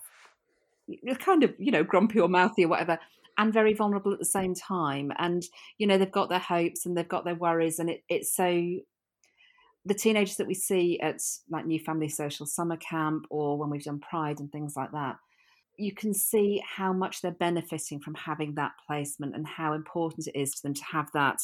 kind 1.18 1.42
of 1.44 1.54
you 1.58 1.70
know 1.70 1.84
grumpy 1.84 2.20
or 2.20 2.28
mouthy 2.28 2.64
or 2.64 2.68
whatever 2.68 2.98
and 3.36 3.52
very 3.52 3.74
vulnerable 3.74 4.12
at 4.12 4.18
the 4.18 4.24
same 4.24 4.54
time. 4.54 5.12
And 5.18 5.42
you 5.78 5.86
know 5.86 5.98
they've 5.98 6.10
got 6.10 6.28
their 6.28 6.38
hopes 6.38 6.86
and 6.86 6.96
they've 6.96 7.08
got 7.08 7.24
their 7.24 7.34
worries 7.34 7.78
and 7.78 7.90
it, 7.90 8.02
it's 8.08 8.34
so 8.34 8.62
the 9.86 9.94
teenagers 9.94 10.36
that 10.36 10.46
we 10.46 10.54
see 10.54 10.98
at 11.00 11.20
like 11.50 11.66
new 11.66 11.78
family 11.78 12.08
social 12.08 12.46
summer 12.46 12.76
camp 12.76 13.26
or 13.30 13.58
when 13.58 13.70
we've 13.70 13.84
done 13.84 14.00
pride 14.00 14.40
and 14.40 14.50
things 14.50 14.74
like 14.76 14.92
that 14.92 15.16
you 15.76 15.92
can 15.92 16.14
see 16.14 16.62
how 16.64 16.92
much 16.92 17.20
they're 17.20 17.32
benefiting 17.32 18.00
from 18.00 18.14
having 18.14 18.54
that 18.54 18.72
placement 18.86 19.34
and 19.34 19.46
how 19.46 19.72
important 19.72 20.26
it 20.26 20.38
is 20.38 20.54
to 20.54 20.62
them 20.62 20.74
to 20.74 20.84
have 20.84 21.08
that 21.12 21.38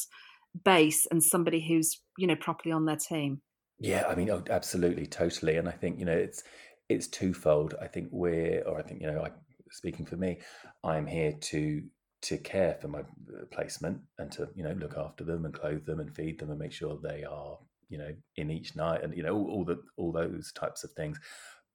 base 0.63 1.05
and 1.11 1.23
somebody 1.23 1.65
who's 1.65 2.01
you 2.17 2.27
know 2.27 2.35
properly 2.35 2.71
on 2.71 2.85
their 2.85 2.97
team. 2.97 3.41
Yeah 3.79 4.05
i 4.07 4.15
mean 4.15 4.29
oh, 4.29 4.43
absolutely 4.49 5.05
totally. 5.05 5.57
And 5.57 5.67
i 5.67 5.71
think 5.71 5.99
you 5.99 6.05
know 6.05 6.13
it's 6.13 6.43
it's 6.91 7.07
twofold. 7.07 7.75
I 7.81 7.87
think 7.87 8.09
we're, 8.11 8.63
or 8.63 8.79
I 8.79 8.83
think 8.83 9.01
you 9.01 9.07
know, 9.07 9.23
I, 9.23 9.31
speaking 9.71 10.05
for 10.05 10.17
me, 10.17 10.39
I'm 10.83 11.07
here 11.07 11.33
to 11.33 11.83
to 12.23 12.37
care 12.37 12.77
for 12.79 12.87
my 12.87 12.99
uh, 12.99 13.45
placement 13.51 13.99
and 14.19 14.31
to 14.31 14.47
you 14.55 14.63
know 14.63 14.73
look 14.73 14.95
after 14.97 15.23
them 15.23 15.45
and 15.45 15.53
clothe 15.53 15.85
them 15.85 15.99
and 15.99 16.15
feed 16.15 16.39
them 16.39 16.51
and 16.51 16.59
make 16.59 16.71
sure 16.71 16.99
they 17.01 17.23
are 17.23 17.57
you 17.89 17.97
know 17.97 18.13
in 18.35 18.51
each 18.51 18.75
night 18.75 19.03
and 19.03 19.17
you 19.17 19.23
know 19.23 19.35
all, 19.35 19.49
all 19.49 19.65
the 19.65 19.81
all 19.97 20.11
those 20.11 20.51
types 20.51 20.83
of 20.83 20.91
things. 20.91 21.19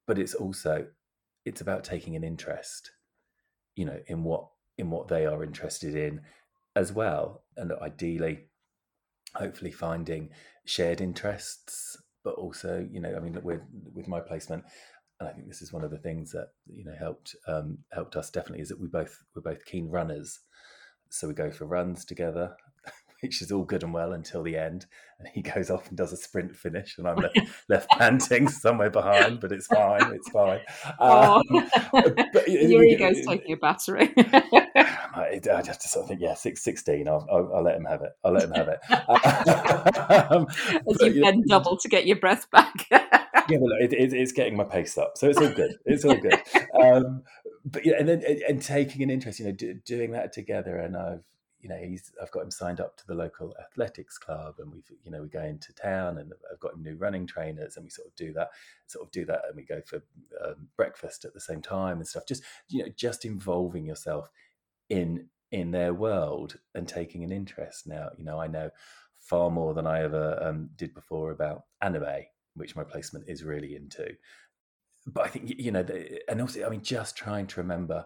But 0.05 0.17
it's 0.17 0.33
also 0.33 0.87
it's 1.47 1.61
about 1.61 1.85
taking 1.85 2.15
an 2.15 2.25
interest, 2.25 2.91
you 3.75 3.85
know, 3.85 3.99
in 4.07 4.23
what 4.23 4.47
in 4.77 4.89
what 4.89 5.07
they 5.07 5.25
are 5.25 5.43
interested 5.43 5.95
in 5.95 6.21
as 6.75 6.91
well, 6.91 7.43
and 7.55 7.71
ideally, 7.81 8.49
hopefully, 9.33 9.71
finding 9.71 10.29
shared 10.65 11.01
interests. 11.01 11.97
But 12.23 12.35
also, 12.35 12.85
you 12.91 12.99
know, 12.99 13.15
I 13.15 13.19
mean, 13.19 13.39
with 13.41 13.61
with 13.93 14.07
my 14.07 14.19
placement, 14.19 14.65
and 15.19 15.29
I 15.29 15.31
think 15.31 15.47
this 15.47 15.61
is 15.61 15.73
one 15.73 15.83
of 15.83 15.91
the 15.91 15.97
things 15.97 16.31
that 16.31 16.49
you 16.67 16.85
know 16.85 16.95
helped 16.97 17.35
um, 17.47 17.79
helped 17.91 18.15
us 18.15 18.29
definitely 18.29 18.61
is 18.61 18.69
that 18.69 18.79
we 18.79 18.87
both 18.87 19.23
we're 19.35 19.41
both 19.41 19.65
keen 19.65 19.89
runners, 19.89 20.39
so 21.09 21.27
we 21.27 21.33
go 21.33 21.51
for 21.51 21.65
runs 21.65 22.05
together, 22.05 22.55
which 23.21 23.41
is 23.41 23.51
all 23.51 23.63
good 23.63 23.83
and 23.83 23.93
well 23.93 24.13
until 24.13 24.43
the 24.43 24.57
end, 24.57 24.85
and 25.19 25.27
he 25.33 25.41
goes 25.41 25.69
off 25.69 25.87
and 25.87 25.97
does 25.97 26.13
a 26.13 26.17
sprint 26.17 26.55
finish, 26.55 26.97
and 26.97 27.07
I'm 27.07 27.17
left, 27.17 27.39
left 27.69 27.89
panting 27.91 28.47
somewhere 28.47 28.91
behind, 28.91 29.39
but 29.39 29.51
it's 29.51 29.67
fine, 29.67 30.13
it's 30.13 30.29
fine. 30.29 30.61
Oh. 30.99 31.41
Um, 31.51 32.15
but, 32.33 32.47
Your 32.47 32.83
ego's 32.83 33.25
taking 33.25 33.53
a 33.53 33.57
battering. 33.57 34.13
I, 35.17 35.39
I 35.53 35.61
just 35.61 35.81
sort 35.81 36.03
of 36.03 36.09
think, 36.09 36.21
yeah, 36.21 36.33
six, 36.33 36.63
16, 36.63 37.07
I'll, 37.07 37.27
I'll, 37.31 37.51
I'll, 37.55 37.63
let 37.63 37.75
him 37.75 37.85
have 37.85 38.01
it. 38.01 38.11
I'll 38.23 38.33
let 38.33 38.43
him 38.43 38.51
have 38.51 38.67
it. 38.67 38.79
um, 40.31 40.47
As 40.89 41.01
you 41.01 41.21
bend 41.21 41.45
double 41.47 41.77
to 41.77 41.89
get 41.89 42.05
your 42.05 42.17
breath 42.17 42.49
back 42.51 42.87
yeah, 43.49 43.57
well, 43.59 43.77
it, 43.79 43.93
it, 43.93 44.13
it's 44.13 44.31
getting 44.31 44.55
my 44.55 44.63
pace 44.63 44.97
up, 44.97 45.17
so 45.17 45.27
it's 45.27 45.39
all 45.39 45.53
good. 45.53 45.75
It's 45.85 46.05
all 46.05 46.17
good. 46.17 46.41
Um, 46.81 47.23
but 47.65 47.85
yeah, 47.85 47.95
and 47.99 48.07
then 48.07 48.23
and 48.47 48.61
taking 48.61 49.03
an 49.03 49.09
interest, 49.09 49.39
you 49.39 49.45
know, 49.45 49.51
do, 49.51 49.73
doing 49.73 50.11
that 50.11 50.33
together, 50.33 50.77
and 50.77 50.95
I've 50.95 51.23
you 51.59 51.69
know 51.69 51.77
he's 51.77 52.11
I've 52.21 52.31
got 52.31 52.43
him 52.43 52.51
signed 52.51 52.79
up 52.79 52.97
to 52.97 53.07
the 53.07 53.15
local 53.15 53.55
athletics 53.59 54.17
club, 54.17 54.55
and 54.59 54.71
we've 54.71 54.89
you 55.03 55.11
know 55.11 55.21
we 55.21 55.29
go 55.29 55.41
into 55.41 55.73
town, 55.73 56.17
and 56.17 56.31
I've 56.51 56.59
got 56.59 56.73
him 56.73 56.83
new 56.83 56.95
running 56.95 57.27
trainers, 57.27 57.75
and 57.75 57.83
we 57.83 57.89
sort 57.89 58.07
of 58.07 58.15
do 58.15 58.33
that, 58.33 58.49
sort 58.87 59.05
of 59.05 59.11
do 59.11 59.25
that, 59.25 59.41
and 59.47 59.55
we 59.55 59.63
go 59.63 59.81
for 59.85 60.01
um, 60.45 60.67
breakfast 60.75 61.25
at 61.25 61.33
the 61.33 61.41
same 61.41 61.61
time 61.61 61.97
and 61.97 62.07
stuff. 62.07 62.27
Just 62.27 62.43
you 62.69 62.83
know, 62.83 62.91
just 62.95 63.25
involving 63.25 63.85
yourself 63.85 64.29
in 64.89 65.27
in 65.51 65.71
their 65.71 65.93
world 65.93 66.57
and 66.75 66.87
taking 66.87 67.23
an 67.23 67.31
interest. 67.31 67.87
Now, 67.87 68.09
you 68.17 68.25
know, 68.25 68.39
I 68.39 68.47
know 68.47 68.69
far 69.19 69.49
more 69.49 69.73
than 69.73 69.87
I 69.87 70.03
ever 70.03 70.37
um, 70.41 70.69
did 70.75 70.93
before 70.93 71.31
about 71.31 71.63
anime 71.81 72.25
which 72.57 72.75
my 72.75 72.83
placement 72.83 73.25
is 73.27 73.43
really 73.43 73.75
into. 73.75 74.09
But 75.05 75.25
I 75.25 75.27
think 75.29 75.53
you 75.57 75.71
know, 75.71 75.85
and 76.27 76.41
also, 76.41 76.65
I 76.65 76.69
mean, 76.69 76.81
just 76.81 77.15
trying 77.15 77.47
to 77.47 77.61
remember, 77.61 78.05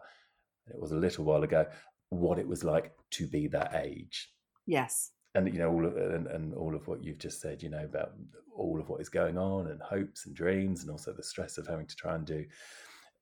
it 0.68 0.80
was 0.80 0.92
a 0.92 0.98
little 0.98 1.26
while 1.26 1.44
ago, 1.44 1.66
what 2.10 2.38
it 2.38 2.48
was 2.48 2.64
like 2.64 2.92
to 3.12 3.28
be 3.28 3.48
that 3.48 3.74
age. 3.74 4.30
Yes. 4.68 5.12
And 5.34 5.52
you 5.52 5.60
know 5.60 5.72
all 5.72 5.86
of 5.86 5.96
and, 5.96 6.28
and 6.28 6.54
all 6.54 6.76
of 6.76 6.88
what 6.88 7.04
you've 7.04 7.18
just 7.18 7.42
said, 7.42 7.64
you 7.64 7.70
know 7.70 7.86
about 7.86 8.12
all 8.56 8.80
of 8.80 8.90
what 8.90 9.02
is 9.02 9.10
going 9.10 9.38
on 9.38 9.68
and 9.68 9.82
hopes 9.82 10.26
and 10.26 10.36
dreams, 10.36 10.82
and 10.82 10.92
also 10.92 11.14
the 11.14 11.24
stress 11.24 11.58
of 11.58 11.66
having 11.66 11.88
to 11.88 11.96
try 11.96 12.14
and 12.14 12.26
do 12.26 12.46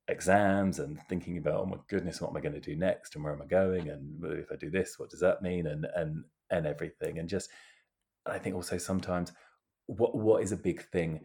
exams 0.09 0.79
and 0.79 0.99
thinking 1.07 1.37
about 1.37 1.61
oh 1.61 1.65
my 1.65 1.77
goodness 1.87 2.19
what 2.19 2.29
am 2.31 2.37
i 2.37 2.41
going 2.41 2.53
to 2.53 2.59
do 2.59 2.75
next? 2.75 3.15
And 3.15 3.23
where 3.23 3.33
am 3.33 3.41
i 3.41 3.45
going? 3.45 3.89
And 3.89 4.23
if 4.23 4.51
i 4.51 4.55
do 4.55 4.69
this 4.69 4.97
what 4.97 5.09
does 5.09 5.19
that 5.21 5.41
mean? 5.41 5.67
And 5.67 5.85
and 5.95 6.23
and 6.49 6.65
everything. 6.65 7.19
And 7.19 7.29
just 7.29 7.49
i 8.25 8.37
think 8.37 8.55
also 8.55 8.77
sometimes 8.77 9.31
what 9.89 10.15
what 10.15 10.43
is 10.43 10.51
a 10.51 10.57
big 10.57 10.83
thing 10.91 11.21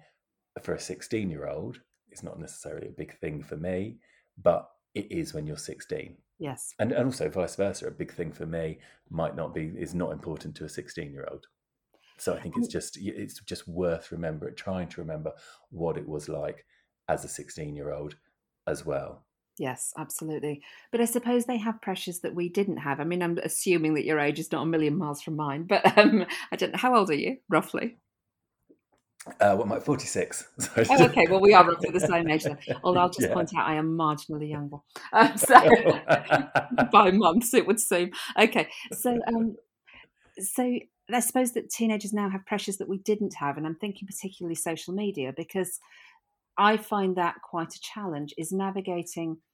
for 0.62 0.75
a 0.75 0.81
16 0.81 1.31
year 1.31 1.47
old 1.47 1.81
is 2.11 2.23
not 2.23 2.41
necessarily 2.41 2.88
a 2.88 2.93
big 2.93 3.19
thing 3.19 3.43
for 3.43 3.57
me 3.57 3.99
but 4.43 4.71
it 4.95 5.11
is 5.11 5.35
when 5.35 5.47
you're 5.47 5.57
16 5.57 6.17
yes. 6.38 6.75
And, 6.79 6.93
and 6.93 7.07
also 7.07 7.29
vice 7.29 7.57
versa 7.57 7.88
a 7.88 7.91
big 7.91 8.12
thing 8.12 8.33
for 8.33 8.47
me 8.47 8.79
might 9.11 9.37
not 9.37 9.55
be 9.55 9.73
is 9.79 9.95
not 9.95 10.12
important 10.12 10.55
to 10.57 10.64
a 10.64 10.69
16 10.69 11.12
year 11.12 11.29
old 11.31 11.47
so 12.17 12.35
i 12.35 12.41
think 12.41 12.57
it's 12.57 12.69
mm. 12.69 12.73
just 12.73 12.97
it's 12.99 13.41
just 13.41 13.69
worth 13.69 14.11
remembering 14.11 14.55
trying 14.55 14.88
to 14.88 15.00
remember 15.00 15.33
what 15.71 15.99
it 15.99 16.09
was 16.09 16.29
like 16.29 16.64
as 17.09 17.25
a 17.25 17.29
16 17.29 17.76
year 17.76 17.93
old 17.93 18.17
as 18.66 18.85
well 18.85 19.25
Yes, 19.59 19.92
absolutely. 19.97 20.62
But 20.90 21.00
I 21.00 21.04
suppose 21.04 21.44
they 21.44 21.59
have 21.59 21.80
pressures 21.80 22.21
that 22.21 22.35
we 22.35 22.49
didn't 22.49 22.78
have. 22.78 22.99
I 22.99 23.04
mean, 23.04 23.23
I'm 23.23 23.38
assuming 23.38 23.94
that 23.94 24.04
your 24.04 24.18
age 24.18 24.38
is 24.38 24.50
not 24.50 24.62
a 24.62 24.66
million 24.66 24.97
miles 24.99 25.23
from 25.23 25.37
mine, 25.37 25.64
but 25.64 25.97
um, 25.97 26.26
I 26.50 26.56
don't 26.56 26.73
know. 26.73 26.78
How 26.78 26.97
old 26.97 27.11
are 27.11 27.14
you, 27.14 27.37
roughly? 27.49 27.97
Uh, 29.40 29.54
what 29.56 29.66
am 29.66 29.73
I, 29.76 29.78
46? 29.80 30.49
Oh, 30.76 31.04
okay, 31.04 31.26
well, 31.30 31.40
we 31.40 31.54
are 31.54 31.64
roughly 31.64 31.90
the 31.90 32.00
same 32.09 32.28
age 32.28 32.44
then. 32.44 32.59
Although 32.83 33.00
I'll 33.00 33.11
just 33.11 33.28
yeah. 33.28 33.35
point 33.35 33.52
out 33.56 33.68
I 33.68 33.76
am 33.76 33.97
marginally 33.97 34.50
younger. 34.50 34.78
Um, 35.12 35.37
so 35.37 36.00
by 36.90 37.12
months, 37.12 37.54
it 37.54 37.66
would 37.66 37.78
seem. 37.78 38.11
Okay, 38.37 38.68
so 38.92 39.21
um, 39.28 39.54
so 40.38 40.78
I 41.12 41.21
suppose 41.21 41.52
that 41.52 41.71
teenagers 41.71 42.12
now 42.12 42.28
have 42.28 42.47
pressures 42.47 42.78
that 42.78 42.88
we 42.88 42.99
didn't 42.99 43.35
have. 43.35 43.56
And 43.56 43.66
I'm 43.66 43.76
thinking 43.76 44.09
particularly 44.09 44.56
social 44.56 44.94
media 44.94 45.33
because 45.37 45.78
I 46.57 46.77
find 46.77 47.17
that 47.17 47.37
quite 47.43 47.75
a 47.75 47.81
challenge 47.81 48.35
is 48.39 48.53
navigating– 48.53 49.39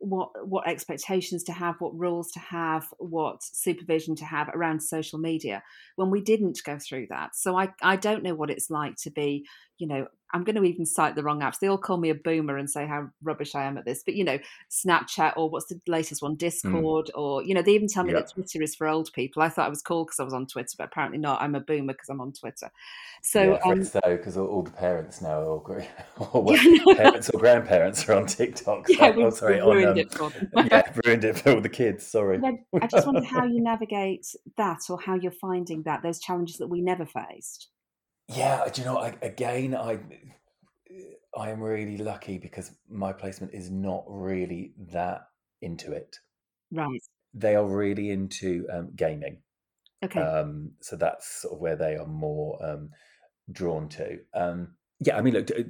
what 0.00 0.30
what 0.48 0.66
expectations 0.66 1.44
to 1.44 1.52
have, 1.52 1.76
what 1.78 1.98
rules 1.98 2.30
to 2.32 2.38
have, 2.38 2.88
what 2.98 3.42
supervision 3.42 4.16
to 4.16 4.24
have 4.24 4.48
around 4.48 4.80
social 4.80 5.18
media 5.18 5.62
when 5.96 6.10
we 6.10 6.22
didn't 6.22 6.58
go 6.64 6.78
through 6.78 7.06
that. 7.10 7.36
So 7.36 7.56
I 7.58 7.68
I 7.82 7.96
don't 7.96 8.22
know 8.22 8.34
what 8.34 8.50
it's 8.50 8.70
like 8.70 8.96
to 9.02 9.10
be, 9.10 9.46
you 9.80 9.86
know, 9.86 10.06
I'm 10.32 10.44
going 10.44 10.56
to 10.56 10.64
even 10.64 10.86
cite 10.86 11.16
the 11.16 11.22
wrong 11.22 11.40
apps. 11.40 11.58
They 11.58 11.66
all 11.66 11.78
call 11.78 11.96
me 11.96 12.10
a 12.10 12.14
boomer 12.14 12.56
and 12.56 12.70
say 12.70 12.86
how 12.86 13.08
rubbish 13.22 13.54
I 13.54 13.64
am 13.64 13.76
at 13.78 13.84
this. 13.84 14.02
But 14.04 14.14
you 14.14 14.24
know, 14.24 14.38
Snapchat 14.70 15.36
or 15.36 15.50
what's 15.50 15.66
the 15.66 15.80
latest 15.86 16.22
one, 16.22 16.34
mm. 16.34 16.38
Discord, 16.38 17.10
mm. 17.14 17.18
or 17.18 17.42
you 17.42 17.54
know, 17.54 17.62
they 17.62 17.72
even 17.72 17.88
tell 17.88 18.04
me 18.04 18.12
that 18.12 18.30
Twitter 18.30 18.62
is 18.62 18.74
for 18.74 18.86
old 18.86 19.12
people. 19.12 19.42
I 19.42 19.48
thought 19.48 19.66
I 19.66 19.70
was 19.70 19.82
cool 19.82 20.04
because 20.04 20.20
I 20.20 20.24
was 20.24 20.34
on 20.34 20.46
Twitter, 20.46 20.74
but 20.78 20.84
apparently 20.84 21.18
not. 21.18 21.42
I'm 21.42 21.54
a 21.54 21.60
boomer 21.60 21.94
because 21.94 22.08
I'm 22.08 22.20
on 22.20 22.32
Twitter. 22.32 22.70
So, 23.22 23.58
yeah, 23.64 23.70
um, 23.70 23.84
so 23.84 24.00
because 24.04 24.36
all, 24.36 24.46
all, 24.46 24.62
the 24.62 24.70
parents 24.70 25.20
now, 25.20 25.40
or, 25.40 25.84
or 26.18 26.56
yeah, 26.56 26.94
parents 26.96 27.30
or 27.30 27.40
grandparents 27.40 28.08
are 28.08 28.14
on 28.14 28.26
TikTok. 28.26 28.86
So, 28.86 28.94
yeah, 28.98 29.10
we, 29.10 29.24
oh, 29.24 29.30
sorry, 29.30 29.60
ruined 29.60 29.86
on, 29.86 29.92
um, 29.92 29.98
it 29.98 30.12
for 30.12 30.30
them. 30.30 30.50
yeah, 30.70 30.92
ruined 31.04 31.24
it 31.24 31.38
for 31.38 31.54
all 31.54 31.60
the 31.60 31.68
kids. 31.68 32.06
Sorry. 32.06 32.40
I 32.80 32.86
just 32.86 33.06
wonder 33.06 33.24
how 33.24 33.44
you 33.44 33.60
navigate 33.60 34.26
that, 34.56 34.80
or 34.88 35.00
how 35.00 35.14
you're 35.14 35.32
finding 35.32 35.82
that 35.82 36.02
those 36.02 36.20
challenges 36.20 36.58
that 36.58 36.68
we 36.68 36.80
never 36.80 37.04
faced. 37.04 37.68
Yeah, 38.36 38.68
do 38.72 38.80
you 38.80 38.86
know? 38.86 38.98
I, 38.98 39.14
again, 39.22 39.74
I 39.74 39.98
I 41.36 41.50
am 41.50 41.62
really 41.62 41.96
lucky 41.98 42.38
because 42.38 42.72
my 42.88 43.12
placement 43.12 43.54
is 43.54 43.70
not 43.70 44.04
really 44.06 44.72
that 44.92 45.22
into 45.62 45.92
it. 45.92 46.16
Right. 46.72 47.00
They 47.34 47.54
are 47.54 47.66
really 47.66 48.10
into 48.10 48.66
um, 48.72 48.90
gaming. 48.94 49.38
Okay. 50.04 50.20
Um, 50.20 50.72
so 50.80 50.96
that's 50.96 51.42
sort 51.42 51.54
of 51.54 51.60
where 51.60 51.76
they 51.76 51.96
are 51.96 52.06
more 52.06 52.58
um, 52.64 52.90
drawn 53.50 53.88
to. 53.90 54.18
Um, 54.34 54.74
yeah, 55.00 55.16
I 55.16 55.22
mean, 55.22 55.34
look, 55.34 55.46
do, 55.46 55.64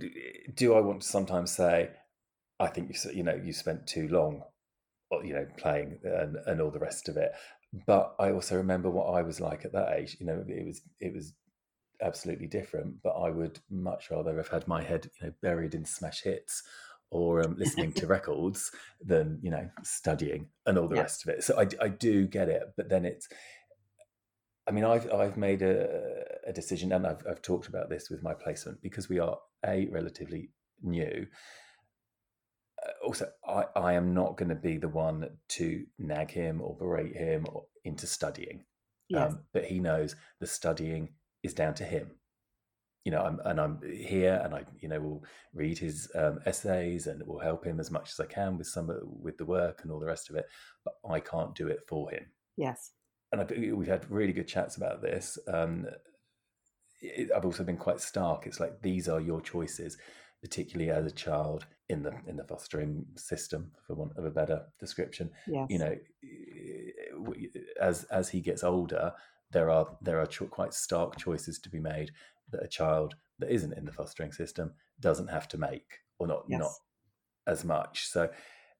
do, 0.54 0.74
I 0.74 0.80
want 0.80 1.02
to 1.02 1.08
sometimes 1.08 1.52
say, 1.52 1.90
I 2.58 2.66
think 2.68 2.90
you 2.90 3.10
you 3.12 3.22
know 3.22 3.34
you 3.42 3.52
spent 3.52 3.86
too 3.86 4.08
long, 4.08 4.42
you 5.22 5.34
know, 5.34 5.46
playing 5.56 5.98
and, 6.04 6.36
and 6.46 6.60
all 6.60 6.70
the 6.70 6.78
rest 6.78 7.08
of 7.08 7.16
it. 7.16 7.32
But 7.86 8.14
I 8.18 8.32
also 8.32 8.56
remember 8.56 8.90
what 8.90 9.14
I 9.14 9.22
was 9.22 9.40
like 9.40 9.64
at 9.64 9.72
that 9.72 9.92
age. 9.96 10.16
You 10.20 10.26
know, 10.26 10.44
it 10.46 10.66
was 10.66 10.82
it 11.00 11.14
was 11.14 11.32
absolutely 12.02 12.46
different, 12.46 13.02
but 13.02 13.10
I 13.10 13.30
would 13.30 13.60
much 13.70 14.10
rather 14.10 14.36
have 14.36 14.48
had 14.48 14.68
my 14.68 14.82
head, 14.82 15.10
you 15.20 15.26
know, 15.26 15.32
buried 15.42 15.74
in 15.74 15.84
smash 15.84 16.22
hits 16.22 16.62
or 17.10 17.44
um, 17.44 17.56
listening 17.58 17.92
to 17.92 18.06
records 18.08 18.70
than 19.04 19.38
you 19.42 19.50
know 19.50 19.68
studying 19.82 20.48
and 20.66 20.78
all 20.78 20.88
the 20.88 20.96
yeah. 20.96 21.02
rest 21.02 21.26
of 21.26 21.34
it. 21.34 21.44
So 21.44 21.58
I, 21.58 21.66
I 21.84 21.88
do 21.88 22.26
get 22.26 22.48
it, 22.48 22.62
but 22.76 22.88
then 22.88 23.04
it's. 23.04 23.28
I 24.68 24.72
mean, 24.72 24.84
I've 24.84 25.12
I've 25.12 25.36
made 25.36 25.62
a, 25.62 26.24
a 26.46 26.52
decision, 26.52 26.92
and 26.92 27.06
I've 27.06 27.24
I've 27.28 27.42
talked 27.42 27.66
about 27.66 27.90
this 27.90 28.10
with 28.10 28.22
my 28.22 28.34
placement 28.34 28.80
because 28.82 29.08
we 29.08 29.18
are 29.18 29.38
a 29.66 29.86
relatively 29.86 30.50
new. 30.82 31.26
Uh, 32.84 33.06
also, 33.06 33.28
I, 33.46 33.64
I 33.74 33.92
am 33.94 34.14
not 34.14 34.36
going 34.36 34.48
to 34.48 34.54
be 34.54 34.78
the 34.78 34.88
one 34.88 35.28
to 35.48 35.84
nag 35.98 36.30
him 36.30 36.60
or 36.60 36.76
berate 36.76 37.16
him 37.16 37.46
or 37.52 37.64
into 37.84 38.06
studying. 38.06 38.64
Yes. 39.08 39.32
Um, 39.32 39.40
but 39.52 39.64
he 39.64 39.80
knows 39.80 40.14
the 40.38 40.46
studying 40.46 41.08
is 41.42 41.54
down 41.54 41.74
to 41.74 41.84
him. 41.84 42.10
You 43.04 43.12
know, 43.12 43.22
I'm, 43.22 43.40
and 43.46 43.58
I'm 43.58 43.80
here, 43.82 44.40
and 44.44 44.54
I, 44.54 44.64
you 44.78 44.88
know, 44.88 45.00
will 45.00 45.24
read 45.54 45.78
his 45.78 46.10
um, 46.14 46.38
essays 46.44 47.06
and 47.06 47.26
will 47.26 47.38
help 47.38 47.64
him 47.64 47.80
as 47.80 47.90
much 47.90 48.10
as 48.10 48.20
I 48.20 48.26
can 48.26 48.58
with 48.58 48.66
some 48.66 48.90
with 49.02 49.38
the 49.38 49.46
work 49.46 49.80
and 49.82 49.90
all 49.90 50.00
the 50.00 50.06
rest 50.06 50.28
of 50.28 50.36
it. 50.36 50.44
But 50.84 50.94
I 51.08 51.20
can't 51.20 51.54
do 51.54 51.68
it 51.68 51.80
for 51.88 52.10
him. 52.10 52.26
Yes. 52.58 52.90
And 53.32 53.40
I, 53.40 53.46
we've 53.72 53.88
had 53.88 54.10
really 54.10 54.34
good 54.34 54.48
chats 54.48 54.76
about 54.76 55.00
this. 55.00 55.38
Um, 55.48 55.86
it, 57.00 57.30
I've 57.34 57.46
also 57.46 57.64
been 57.64 57.78
quite 57.78 58.00
stark. 58.00 58.46
It's 58.46 58.60
like 58.60 58.82
these 58.82 59.08
are 59.08 59.20
your 59.20 59.40
choices, 59.40 59.96
particularly 60.42 60.90
as 60.90 61.06
a 61.06 61.14
child 61.14 61.64
in 61.88 62.02
the 62.02 62.12
in 62.26 62.36
the 62.36 62.44
fostering 62.44 63.06
system, 63.16 63.72
for 63.86 63.94
want 63.94 64.12
of 64.18 64.26
a 64.26 64.30
better 64.30 64.66
description. 64.78 65.30
Yes. 65.46 65.68
You 65.70 65.78
know, 65.78 65.96
as 67.80 68.04
as 68.04 68.28
he 68.28 68.42
gets 68.42 68.62
older, 68.62 69.12
there 69.52 69.70
are 69.70 69.96
there 70.02 70.20
are 70.20 70.26
cho- 70.26 70.46
quite 70.46 70.74
stark 70.74 71.16
choices 71.16 71.58
to 71.60 71.68
be 71.70 71.80
made 71.80 72.10
that 72.50 72.62
a 72.62 72.68
child 72.68 73.14
that 73.38 73.50
isn't 73.50 73.72
in 73.76 73.84
the 73.84 73.92
fostering 73.92 74.32
system 74.32 74.72
doesn't 75.00 75.28
have 75.28 75.48
to 75.48 75.58
make 75.58 76.00
or 76.18 76.26
not 76.26 76.44
Yes. 76.48 76.60
not 76.60 76.72
as 77.46 77.64
much. 77.64 78.06
So 78.08 78.30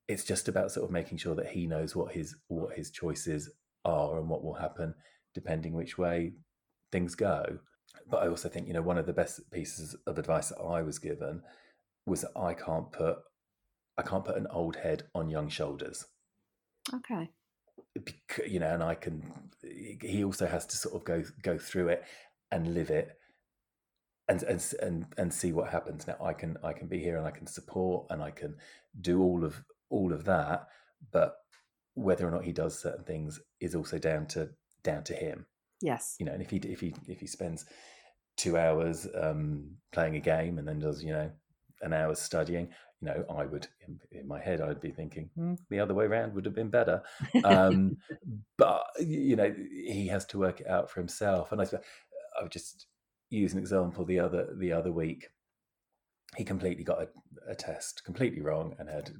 it's 0.09 0.25
just 0.25 0.49
about 0.49 0.73
sort 0.73 0.85
of 0.85 0.91
making 0.91 1.19
sure 1.19 1.35
that 1.37 1.49
he 1.49 1.67
knows 1.67 1.95
what 1.97 2.13
his 2.13 2.37
what 2.49 2.77
his 2.77 2.91
choices 2.91 3.51
are 3.85 4.19
and 4.19 4.29
what 4.29 4.43
will 4.45 4.55
happen 4.55 4.95
depending 5.35 5.73
which 5.73 5.97
way 5.97 6.33
things 6.93 7.15
go. 7.15 7.59
But 8.09 8.23
I 8.23 8.29
also 8.29 8.49
think 8.49 8.67
you 8.67 8.75
know 8.75 8.83
one 8.83 8.99
of 8.99 9.07
the 9.07 9.13
best 9.13 9.51
pieces 9.51 9.97
of 10.07 10.19
advice 10.19 10.49
that 10.51 10.61
I 10.61 10.83
was 10.83 10.99
given 10.99 11.43
was 12.07 12.23
that 12.23 12.33
I 12.37 12.55
can't 12.55 12.91
put 12.93 13.19
I 13.99 14.03
can't 14.03 14.25
put 14.25 14.37
an 14.37 14.47
old 14.51 14.77
head 14.77 15.05
on 15.15 15.31
young 15.31 15.49
shoulders. 15.49 16.07
Okay. 16.95 17.31
You 18.47 18.61
know, 18.61 18.73
and 18.73 18.83
I 18.83 18.95
can. 18.95 19.23
He 19.63 20.25
also 20.25 20.47
has 20.47 20.67
to 20.67 20.77
sort 20.77 20.95
of 20.95 21.05
go 21.05 21.25
go 21.43 21.59
through 21.59 21.89
it 21.89 22.05
and 22.51 22.75
live 22.75 22.91
it, 22.91 23.17
and 24.29 24.43
and 24.45 24.75
and 24.81 25.07
and 25.19 25.35
see 25.35 25.53
what 25.53 25.71
happens. 25.71 26.07
Now, 26.07 26.17
I 26.23 26.33
can 26.33 26.57
I 26.63 26.73
can 26.73 26.87
be 26.87 27.01
here 27.01 27.17
and 27.17 27.27
I 27.27 27.33
can 27.33 27.47
support 27.47 28.07
and 28.11 28.23
I 28.23 28.31
can 28.31 28.57
do 29.01 29.21
all 29.21 29.45
of 29.45 29.65
all 29.89 30.13
of 30.13 30.25
that, 30.25 30.67
but 31.13 31.35
whether 31.95 32.27
or 32.27 32.31
not 32.31 32.45
he 32.45 32.53
does 32.53 32.81
certain 32.81 33.05
things 33.05 33.41
is 33.61 33.75
also 33.75 33.99
down 33.99 34.27
to 34.29 34.51
down 34.83 35.03
to 35.05 35.15
him. 35.15 35.47
Yes. 35.83 36.17
You 36.19 36.27
know, 36.27 36.33
and 36.33 36.43
if 36.43 36.51
he 36.51 36.59
if 36.59 36.81
he 36.81 36.95
if 37.09 37.21
he 37.21 37.27
spends 37.27 37.65
two 38.37 38.57
hours 38.57 39.07
um, 39.21 39.77
playing 39.93 40.17
a 40.17 40.21
game 40.21 40.59
and 40.59 40.67
then 40.67 40.79
does 40.79 41.03
you 41.03 41.13
know 41.13 41.31
an 41.83 41.93
hour 41.93 42.15
studying, 42.15 42.69
you 43.01 43.09
know, 43.09 43.25
I 43.35 43.47
would 43.47 43.67
in, 44.13 44.27
my 44.27 44.41
head 44.41 44.61
I'd 44.61 44.81
be 44.81 44.91
thinking 44.91 45.31
hmm, 45.35 45.55
the 45.69 45.81
other 45.81 45.95
way 45.95 46.05
around 46.05 46.35
would 46.35 46.45
have 46.45 46.55
been 46.55 46.71
better. 46.71 47.03
Um, 47.45 47.97
but 48.59 48.85
you 49.01 49.37
know, 49.37 49.55
he 49.71 50.07
has 50.09 50.27
to 50.27 50.39
work 50.39 50.61
it 50.61 50.69
out 50.69 50.91
for 50.91 51.01
himself. 51.01 51.53
And 51.53 51.61
I, 51.61 51.65
I 52.39 52.43
would 52.43 52.53
just 52.53 52.87
use 53.31 53.53
an 53.53 53.59
example 53.59 54.05
the 54.05 54.21
other 54.21 54.55
the 54.59 54.73
other 54.73 54.93
week. 54.93 55.29
He 56.37 56.45
completely 56.45 56.85
got 56.85 57.03
a, 57.03 57.09
a 57.51 57.55
test 57.55 58.05
completely 58.05 58.41
wrong 58.41 58.77
and 58.79 58.89
had 58.89 59.11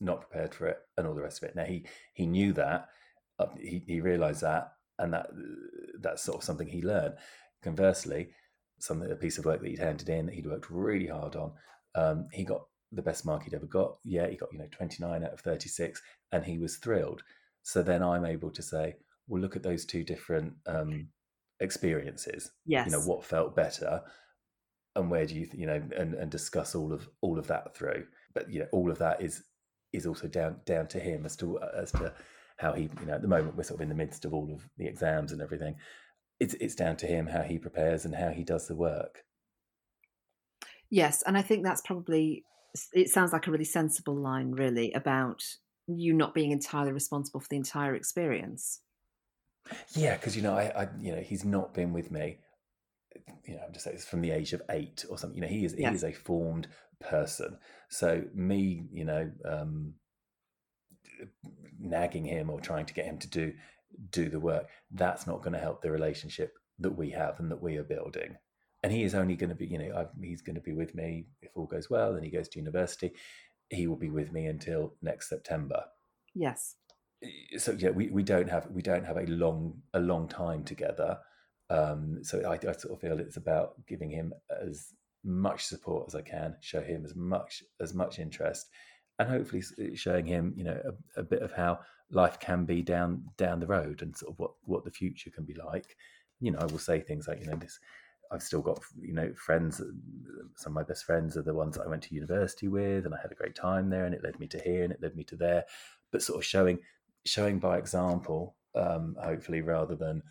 not 0.00 0.20
prepared 0.20 0.54
for 0.54 0.66
it 0.66 0.78
and 0.96 1.06
all 1.06 1.14
the 1.14 1.22
rest 1.22 1.42
of 1.42 1.48
it. 1.48 1.56
Now 1.56 1.64
he 1.64 1.84
he 2.14 2.26
knew 2.26 2.52
that 2.54 2.88
uh, 3.38 3.46
he 3.60 3.82
he 3.86 4.00
realised 4.00 4.42
that 4.42 4.72
and 4.98 5.12
that 5.12 5.30
that's 6.00 6.22
sort 6.22 6.38
of 6.38 6.44
something 6.44 6.66
he 6.66 6.82
learned. 6.82 7.14
Conversely, 7.62 8.30
something 8.78 9.10
a 9.10 9.16
piece 9.16 9.38
of 9.38 9.44
work 9.44 9.60
that 9.60 9.68
he'd 9.68 9.78
handed 9.78 10.08
in 10.08 10.26
that 10.26 10.34
he'd 10.34 10.46
worked 10.46 10.70
really 10.70 11.06
hard 11.06 11.36
on. 11.36 11.52
Um, 11.94 12.28
he 12.32 12.44
got 12.44 12.62
the 12.92 13.02
best 13.02 13.26
mark 13.26 13.44
he'd 13.44 13.54
ever 13.54 13.66
got. 13.66 13.98
Yeah, 14.04 14.28
he 14.28 14.36
got 14.36 14.52
you 14.52 14.58
know 14.58 14.68
29 14.70 15.24
out 15.24 15.32
of 15.32 15.40
36, 15.40 16.00
and 16.32 16.44
he 16.44 16.58
was 16.58 16.76
thrilled. 16.76 17.22
So 17.62 17.82
then 17.82 18.02
I'm 18.02 18.24
able 18.24 18.50
to 18.50 18.62
say, 18.62 18.96
well, 19.26 19.42
look 19.42 19.56
at 19.56 19.62
those 19.62 19.84
two 19.84 20.04
different 20.04 20.54
um, 20.66 21.08
experiences. 21.60 22.50
Yes. 22.64 22.86
You 22.86 22.92
know 22.92 23.00
what 23.00 23.24
felt 23.24 23.54
better, 23.54 24.02
and 24.96 25.10
where 25.10 25.26
do 25.26 25.34
you 25.34 25.46
th- 25.46 25.58
you 25.58 25.66
know 25.66 25.82
and, 25.96 26.14
and 26.14 26.30
discuss 26.30 26.74
all 26.74 26.92
of 26.92 27.08
all 27.20 27.38
of 27.38 27.46
that 27.48 27.76
through. 27.76 28.06
But 28.34 28.50
you 28.50 28.60
know 28.60 28.68
all 28.72 28.90
of 28.90 28.98
that 28.98 29.22
is 29.22 29.44
is 29.92 30.06
also 30.06 30.28
down 30.28 30.60
down 30.66 30.86
to 30.88 30.98
him 30.98 31.24
as 31.24 31.36
to 31.36 31.58
as 31.76 31.92
to 31.92 32.12
how 32.58 32.72
he 32.72 32.82
you 33.00 33.06
know 33.06 33.14
at 33.14 33.22
the 33.22 33.28
moment 33.28 33.56
we're 33.56 33.62
sort 33.62 33.78
of 33.78 33.82
in 33.82 33.88
the 33.88 33.94
midst 33.94 34.24
of 34.24 34.34
all 34.34 34.50
of 34.52 34.68
the 34.76 34.86
exams 34.86 35.32
and 35.32 35.42
everything. 35.42 35.76
It's 36.40 36.54
it's 36.54 36.74
down 36.74 36.96
to 36.98 37.06
him 37.06 37.26
how 37.26 37.42
he 37.42 37.58
prepares 37.58 38.04
and 38.04 38.14
how 38.14 38.30
he 38.30 38.44
does 38.44 38.66
the 38.66 38.76
work. 38.76 39.24
Yes, 40.90 41.22
and 41.22 41.36
I 41.36 41.42
think 41.42 41.64
that's 41.64 41.82
probably 41.82 42.44
it 42.92 43.08
sounds 43.08 43.32
like 43.32 43.46
a 43.46 43.50
really 43.50 43.64
sensible 43.64 44.14
line 44.14 44.52
really 44.52 44.92
about 44.92 45.42
you 45.86 46.12
not 46.12 46.34
being 46.34 46.50
entirely 46.50 46.92
responsible 46.92 47.40
for 47.40 47.48
the 47.48 47.56
entire 47.56 47.94
experience. 47.94 48.80
Yeah, 49.94 50.16
because 50.16 50.36
you 50.36 50.42
know, 50.42 50.54
I, 50.54 50.82
I, 50.82 50.88
you 50.98 51.14
know, 51.14 51.20
he's 51.20 51.44
not 51.44 51.74
been 51.74 51.92
with 51.92 52.10
me. 52.10 52.38
You 53.44 53.56
know, 53.56 53.62
I'm 53.66 53.72
just 53.72 53.84
saying 53.84 53.96
it's 53.96 54.04
from 54.04 54.20
the 54.20 54.30
age 54.30 54.52
of 54.52 54.62
eight 54.70 55.04
or 55.08 55.18
something. 55.18 55.36
You 55.36 55.42
know, 55.42 55.48
he 55.48 55.64
is 55.64 55.74
Yeah. 55.76 55.90
he 55.90 55.96
is 55.96 56.04
a 56.04 56.12
formed 56.12 56.68
person. 57.00 57.58
So 57.90 58.24
me, 58.34 58.84
you 58.92 59.04
know, 59.04 59.30
um, 59.44 59.94
nagging 61.78 62.24
him 62.24 62.50
or 62.50 62.60
trying 62.60 62.86
to 62.86 62.94
get 62.94 63.06
him 63.06 63.18
to 63.18 63.28
do 63.28 63.52
do 64.10 64.28
the 64.28 64.40
work, 64.40 64.68
that's 64.90 65.26
not 65.26 65.42
going 65.42 65.54
to 65.54 65.58
help 65.58 65.82
the 65.82 65.90
relationship 65.90 66.52
that 66.78 66.96
we 66.96 67.10
have 67.10 67.40
and 67.40 67.50
that 67.50 67.62
we 67.62 67.76
are 67.76 67.84
building. 67.84 68.36
And 68.82 68.92
he 68.92 69.02
is 69.02 69.14
only 69.14 69.34
going 69.34 69.50
to 69.50 69.56
be, 69.56 69.66
you 69.66 69.78
know, 69.78 69.96
I've, 69.96 70.10
he's 70.22 70.42
going 70.42 70.54
to 70.54 70.62
be 70.62 70.72
with 70.72 70.94
me 70.94 71.26
if 71.42 71.50
all 71.56 71.66
goes 71.66 71.90
well, 71.90 72.14
and 72.14 72.24
he 72.24 72.30
goes 72.30 72.48
to 72.50 72.58
university. 72.58 73.12
He 73.70 73.86
will 73.86 73.96
be 73.96 74.10
with 74.10 74.32
me 74.32 74.46
until 74.46 74.94
next 75.02 75.28
September 75.28 75.84
Yes. 76.34 76.76
so 77.56 77.72
yeah, 77.72 77.90
we, 77.90 78.08
we 78.10 78.22
don't 78.22 78.48
have 78.48 78.68
we 78.70 78.82
don't 78.82 79.04
have 79.04 79.16
a 79.16 79.26
long 79.26 79.82
a 79.94 80.00
long 80.00 80.28
time 80.28 80.64
together. 80.64 81.18
Um, 81.70 82.20
so 82.22 82.40
I, 82.48 82.54
I 82.54 82.72
sort 82.72 82.94
of 82.94 83.00
feel 83.00 83.18
it's 83.18 83.36
about 83.36 83.74
giving 83.86 84.10
him 84.10 84.32
as 84.62 84.94
much 85.24 85.64
support 85.64 86.04
as 86.06 86.14
I 86.14 86.22
can, 86.22 86.56
show 86.60 86.80
him 86.80 87.04
as 87.04 87.14
much 87.14 87.62
as 87.80 87.92
much 87.92 88.18
interest, 88.18 88.68
and 89.18 89.28
hopefully 89.28 89.62
showing 89.96 90.26
him 90.26 90.54
you 90.56 90.64
know 90.64 90.80
a, 91.16 91.20
a 91.20 91.24
bit 91.24 91.42
of 91.42 91.52
how 91.52 91.80
life 92.10 92.38
can 92.38 92.64
be 92.64 92.82
down 92.82 93.24
down 93.36 93.60
the 93.60 93.66
road 93.66 94.00
and 94.00 94.16
sort 94.16 94.32
of 94.32 94.38
what 94.38 94.52
what 94.62 94.84
the 94.84 94.90
future 94.90 95.30
can 95.30 95.44
be 95.44 95.54
like. 95.54 95.96
You 96.40 96.52
know, 96.52 96.60
I 96.60 96.66
will 96.66 96.78
say 96.78 97.00
things 97.00 97.26
like 97.26 97.40
you 97.40 97.46
know 97.46 97.56
this. 97.56 97.78
I've 98.30 98.42
still 98.42 98.60
got 98.60 98.80
you 99.00 99.14
know 99.14 99.32
friends. 99.34 99.80
Some 100.56 100.72
of 100.72 100.74
my 100.74 100.82
best 100.82 101.04
friends 101.04 101.36
are 101.36 101.42
the 101.42 101.54
ones 101.54 101.76
that 101.76 101.84
I 101.84 101.88
went 101.88 102.02
to 102.04 102.14
university 102.14 102.68
with, 102.68 103.06
and 103.06 103.14
I 103.14 103.18
had 103.20 103.32
a 103.32 103.36
great 103.36 103.54
time 103.54 103.90
there, 103.90 104.04
and 104.04 104.14
it 104.14 104.22
led 104.22 104.38
me 104.38 104.46
to 104.48 104.58
here, 104.60 104.84
and 104.84 104.92
it 104.92 105.02
led 105.02 105.16
me 105.16 105.24
to 105.24 105.36
there. 105.36 105.64
But 106.10 106.22
sort 106.22 106.38
of 106.38 106.44
showing 106.44 106.78
showing 107.24 107.58
by 107.58 107.78
example, 107.78 108.56
um, 108.74 109.16
hopefully, 109.22 109.60
rather 109.60 109.94
than 109.94 110.22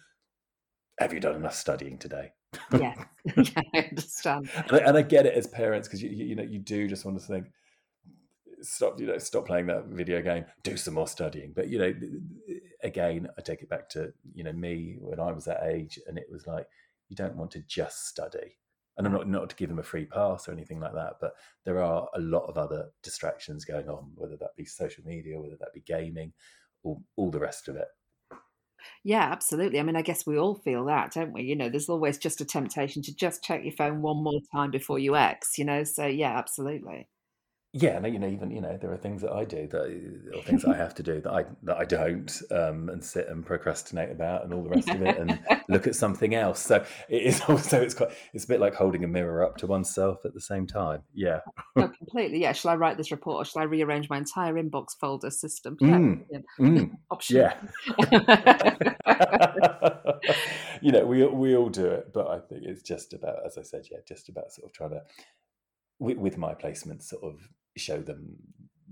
have 0.99 1.13
you 1.13 1.19
done 1.19 1.35
enough 1.35 1.55
studying 1.55 1.97
today? 1.97 2.33
Yes. 2.71 2.97
yeah, 3.35 3.61
I 3.73 3.79
understand. 3.89 4.49
and, 4.55 4.71
I, 4.71 4.77
and 4.77 4.97
I 4.97 5.01
get 5.01 5.25
it 5.25 5.33
as 5.33 5.47
parents 5.47 5.87
because 5.87 6.01
you, 6.01 6.09
you 6.09 6.25
you 6.25 6.35
know 6.35 6.43
you 6.43 6.59
do 6.59 6.87
just 6.87 7.05
want 7.05 7.19
to 7.19 7.25
think 7.25 7.47
stop 8.61 8.99
you 8.99 9.05
know 9.05 9.17
stop 9.17 9.45
playing 9.45 9.67
that 9.67 9.85
video 9.85 10.21
game 10.21 10.45
do 10.63 10.77
some 10.77 10.95
more 10.95 11.07
studying 11.07 11.53
but 11.55 11.67
you 11.69 11.77
know 11.77 11.93
again 12.83 13.27
i 13.37 13.41
take 13.41 13.61
it 13.61 13.69
back 13.69 13.87
to 13.87 14.11
you 14.33 14.43
know 14.43 14.53
me 14.53 14.95
when 14.99 15.19
i 15.19 15.31
was 15.31 15.45
that 15.45 15.63
age 15.63 15.99
and 16.07 16.17
it 16.17 16.25
was 16.31 16.47
like 16.47 16.65
you 17.09 17.15
don't 17.15 17.35
want 17.35 17.51
to 17.51 17.61
just 17.67 18.07
study 18.07 18.57
and 18.97 19.05
i'm 19.05 19.13
not 19.13 19.27
not 19.27 19.49
to 19.49 19.55
give 19.55 19.69
them 19.69 19.79
a 19.79 19.83
free 19.83 20.05
pass 20.05 20.47
or 20.47 20.51
anything 20.51 20.79
like 20.79 20.93
that 20.93 21.13
but 21.21 21.33
there 21.65 21.81
are 21.81 22.07
a 22.15 22.19
lot 22.19 22.45
of 22.47 22.57
other 22.57 22.89
distractions 23.03 23.65
going 23.65 23.89
on 23.89 24.11
whether 24.15 24.37
that 24.37 24.55
be 24.55 24.65
social 24.65 25.03
media 25.05 25.39
whether 25.39 25.57
that 25.59 25.73
be 25.73 25.81
gaming 25.81 26.33
or 26.83 26.99
all 27.15 27.31
the 27.31 27.39
rest 27.39 27.67
of 27.67 27.75
it 27.75 27.87
Yeah, 29.03 29.23
absolutely. 29.31 29.79
I 29.79 29.83
mean, 29.83 29.95
I 29.95 30.01
guess 30.01 30.25
we 30.25 30.37
all 30.37 30.55
feel 30.55 30.85
that, 30.85 31.11
don't 31.13 31.33
we? 31.33 31.43
You 31.43 31.55
know, 31.55 31.69
there's 31.69 31.89
always 31.89 32.17
just 32.17 32.41
a 32.41 32.45
temptation 32.45 33.01
to 33.03 33.15
just 33.15 33.43
check 33.43 33.63
your 33.63 33.73
phone 33.73 34.01
one 34.01 34.23
more 34.23 34.39
time 34.53 34.71
before 34.71 34.99
you 34.99 35.15
X, 35.15 35.57
you 35.57 35.65
know? 35.65 35.83
So, 35.83 36.05
yeah, 36.05 36.37
absolutely. 36.37 37.07
Yeah, 37.79 37.97
and 37.97 38.11
you 38.11 38.17
know, 38.17 38.27
even 38.27 38.49
you 38.49 38.61
know, 38.61 38.75
there 38.81 38.91
are 38.91 38.97
things 38.97 39.21
that 39.21 39.31
I 39.31 39.45
do 39.45 39.67
that, 39.67 40.31
or 40.35 40.41
things 40.41 40.63
that 40.63 40.73
I 40.73 40.77
have 40.77 40.95
to 40.95 41.03
do 41.03 41.21
that 41.21 41.31
I 41.31 41.45
that 41.63 41.77
I 41.77 41.85
don't, 41.85 42.41
um, 42.49 42.89
and 42.89 43.03
sit 43.03 43.27
and 43.27 43.45
procrastinate 43.45 44.09
about, 44.09 44.43
and 44.43 44.53
all 44.53 44.63
the 44.63 44.69
rest 44.69 44.89
of 44.89 44.99
it, 45.03 45.17
and 45.17 45.39
look 45.69 45.85
at 45.85 45.95
something 45.95 46.33
else. 46.33 46.59
So 46.59 46.83
it 47.07 47.21
is 47.21 47.39
also 47.47 47.79
it's 47.79 47.93
quite 47.93 48.09
it's 48.33 48.45
a 48.45 48.47
bit 48.47 48.59
like 48.59 48.73
holding 48.73 49.03
a 49.03 49.07
mirror 49.07 49.45
up 49.45 49.57
to 49.57 49.67
oneself 49.67 50.25
at 50.25 50.33
the 50.33 50.41
same 50.41 50.65
time. 50.65 51.03
Yeah, 51.13 51.41
completely. 51.75 52.41
Yeah. 52.41 52.53
Shall 52.53 52.71
I 52.71 52.75
write 52.77 52.97
this 52.97 53.11
report 53.11 53.41
or 53.41 53.45
shall 53.45 53.61
I 53.61 53.65
rearrange 53.65 54.09
my 54.09 54.17
entire 54.17 54.55
inbox 54.55 54.97
folder 54.99 55.29
system? 55.29 55.77
Yeah. 55.79 55.97
Mm, 55.97 56.23
mm, 56.59 56.91
Option. 57.11 57.35
yeah. 57.37 57.53
you 60.81 60.91
know, 60.91 61.05
we 61.05 61.23
we 61.27 61.55
all 61.55 61.69
do 61.69 61.85
it, 61.85 62.11
but 62.11 62.27
I 62.27 62.39
think 62.39 62.63
it's 62.63 62.81
just 62.81 63.13
about, 63.13 63.45
as 63.45 63.59
I 63.59 63.61
said, 63.61 63.83
yeah, 63.91 63.99
just 64.07 64.29
about 64.29 64.51
sort 64.51 64.67
of 64.67 64.73
trying 64.73 64.89
to, 64.91 65.01
with, 65.99 66.17
with 66.17 66.37
my 66.39 66.55
placements, 66.55 67.03
sort 67.03 67.23
of 67.23 67.47
show 67.77 68.01
them 68.01 68.35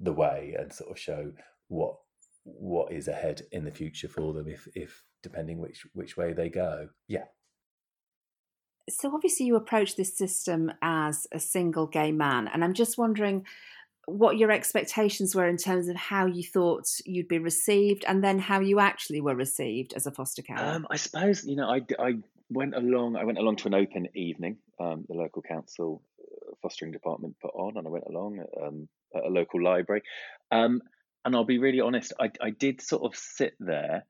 the 0.02 0.14
way 0.14 0.56
and 0.58 0.72
sort 0.72 0.92
of 0.92 1.00
show 1.00 1.32
what 1.68 1.96
what 2.44 2.92
is 2.92 3.08
ahead 3.08 3.42
in 3.52 3.64
the 3.66 3.72
future 3.72 4.08
for 4.08 4.34
them 4.34 4.48
if 4.48 4.68
if 4.76 5.04
depending 5.24 5.60
which 5.60 5.86
which 5.94 6.16
way 6.18 6.34
they 6.34 6.50
go. 6.50 6.90
Yeah. 7.08 7.26
so 8.90 9.14
obviously 9.14 9.48
you 9.48 9.56
approach 9.56 9.96
this 9.96 10.16
system 10.16 10.72
as 10.82 11.26
a 11.32 11.40
single 11.40 11.88
gay 11.88 12.12
man 12.12 12.48
and 12.48 12.64
i'm 12.64 12.76
just 12.76 13.00
wondering 13.00 13.44
what 14.06 14.38
your 14.38 14.52
expectations 14.52 15.34
were 15.34 15.48
in 15.48 15.58
terms 15.58 15.88
of 15.88 15.96
how 15.96 16.28
you 16.28 16.44
thought 16.44 16.86
you'd 17.04 17.28
be 17.28 17.40
received 17.40 18.06
and 18.08 18.24
then 18.24 18.38
how 18.38 18.60
you 18.60 18.80
actually 18.80 19.22
were 19.22 19.34
received 19.34 19.94
as 19.94 20.06
a 20.06 20.12
foster 20.12 20.44
care 20.44 20.60
Um, 20.60 20.86
I 20.92 20.98
suppose 20.98 21.44
you 21.44 21.56
know 21.56 21.68
I, 21.68 21.82
I 21.98 22.18
went 22.50 22.76
along. 22.76 23.16
I 23.16 23.24
went 23.24 23.38
along 23.38 23.58
to 23.58 23.68
an 23.68 23.74
open 23.74 24.08
evening. 24.16 24.58
Um, 24.80 25.06
the 25.08 25.16
local 25.16 25.42
council 25.42 26.02
fostering 26.66 26.92
department 26.92 27.36
put 27.40 27.54
on, 27.54 27.78
and 27.78 27.86
I 27.86 27.92
went 27.92 28.06
along 28.10 28.44
um, 28.60 28.90
at 29.16 29.26
a 29.26 29.30
local 29.30 29.62
library. 29.62 30.02
Um, 30.52 30.82
and 31.24 31.36
I'll 31.36 31.44
be 31.44 31.60
really 31.60 31.80
honest. 31.80 32.14
I 32.20 32.32
I 32.42 32.50
did 32.50 32.82
sort 32.82 33.04
of 33.04 33.16
sit 33.16 33.54
there 33.60 34.06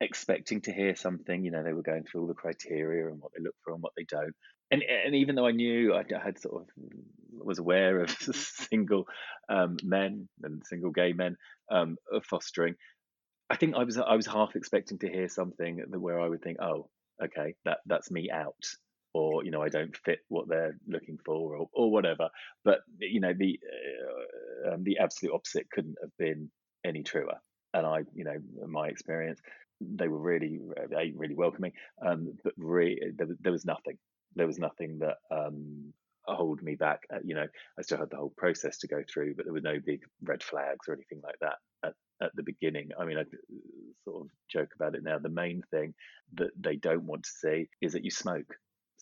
expecting 0.00 0.60
to 0.62 0.72
hear 0.72 0.94
something. 0.94 1.44
You 1.44 1.50
know, 1.50 1.64
they 1.64 1.72
were 1.72 1.82
going 1.82 2.04
through 2.04 2.22
all 2.22 2.26
the 2.28 2.34
criteria 2.34 3.08
and 3.08 3.20
what 3.20 3.32
they 3.36 3.42
look 3.42 3.56
for 3.64 3.72
and 3.72 3.82
what 3.82 3.92
they 3.96 4.04
don't. 4.04 4.34
And 4.70 4.82
and 4.82 5.16
even 5.16 5.34
though 5.34 5.46
I 5.46 5.52
knew 5.52 5.94
I 5.94 6.04
had 6.22 6.38
sort 6.38 6.62
of 6.62 6.68
was 7.32 7.58
aware 7.58 8.00
of 8.00 8.10
single 8.70 9.06
um, 9.48 9.76
men 9.82 10.28
and 10.42 10.62
single 10.64 10.90
gay 10.90 11.12
men 11.12 11.36
um, 11.70 11.96
of 12.12 12.24
fostering, 12.24 12.76
I 13.48 13.56
think 13.56 13.74
I 13.74 13.82
was 13.82 13.98
I 13.98 14.14
was 14.14 14.26
half 14.26 14.54
expecting 14.54 14.98
to 15.00 15.08
hear 15.08 15.28
something 15.28 15.82
where 15.88 16.20
I 16.20 16.28
would 16.28 16.42
think, 16.42 16.58
oh, 16.60 16.88
okay, 17.22 17.54
that 17.64 17.78
that's 17.86 18.10
me 18.10 18.30
out. 18.30 18.64
Or 19.12 19.44
you 19.44 19.50
know 19.50 19.62
I 19.62 19.68
don't 19.68 19.96
fit 19.96 20.20
what 20.28 20.48
they're 20.48 20.76
looking 20.86 21.18
for 21.24 21.56
or, 21.56 21.68
or 21.72 21.90
whatever. 21.90 22.28
But 22.64 22.80
you 22.98 23.20
know 23.20 23.32
the 23.36 23.58
uh, 24.66 24.74
um, 24.74 24.84
the 24.84 24.98
absolute 24.98 25.34
opposite 25.34 25.70
couldn't 25.70 25.96
have 26.00 26.16
been 26.18 26.50
any 26.84 27.02
truer. 27.02 27.38
And 27.72 27.86
I, 27.86 28.00
you 28.14 28.24
know, 28.24 28.36
my 28.66 28.88
experience, 28.88 29.40
they 29.80 30.08
were 30.08 30.18
really 30.18 30.60
really 31.14 31.34
welcoming, 31.34 31.72
um, 32.04 32.34
but 32.42 32.52
really 32.56 32.98
there, 33.16 33.28
there 33.40 33.52
was 33.52 33.64
nothing. 33.64 33.98
There 34.36 34.46
was 34.46 34.58
nothing 34.58 35.00
that 35.00 35.16
um, 35.30 35.92
hold 36.24 36.62
me 36.62 36.74
back. 36.74 37.00
Uh, 37.12 37.18
you 37.24 37.34
know, 37.34 37.46
I 37.78 37.82
still 37.82 37.98
had 37.98 38.10
the 38.10 38.16
whole 38.16 38.32
process 38.36 38.78
to 38.78 38.88
go 38.88 39.02
through, 39.12 39.34
but 39.34 39.44
there 39.44 39.52
were 39.52 39.60
no 39.60 39.78
big 39.84 40.02
red 40.22 40.42
flags 40.42 40.88
or 40.88 40.94
anything 40.94 41.20
like 41.22 41.36
that 41.40 41.56
at, 41.84 41.94
at 42.22 42.30
the 42.34 42.42
beginning. 42.42 42.90
I 42.98 43.04
mean, 43.04 43.18
I 43.18 43.24
sort 44.04 44.22
of 44.22 44.30
joke 44.48 44.70
about 44.74 44.94
it 44.94 45.02
now. 45.02 45.18
The 45.18 45.28
main 45.28 45.62
thing 45.70 45.94
that 46.34 46.50
they 46.58 46.76
don't 46.76 47.04
want 47.04 47.24
to 47.24 47.30
see 47.30 47.68
is 47.80 47.92
that 47.92 48.04
you 48.04 48.10
smoke. 48.10 48.54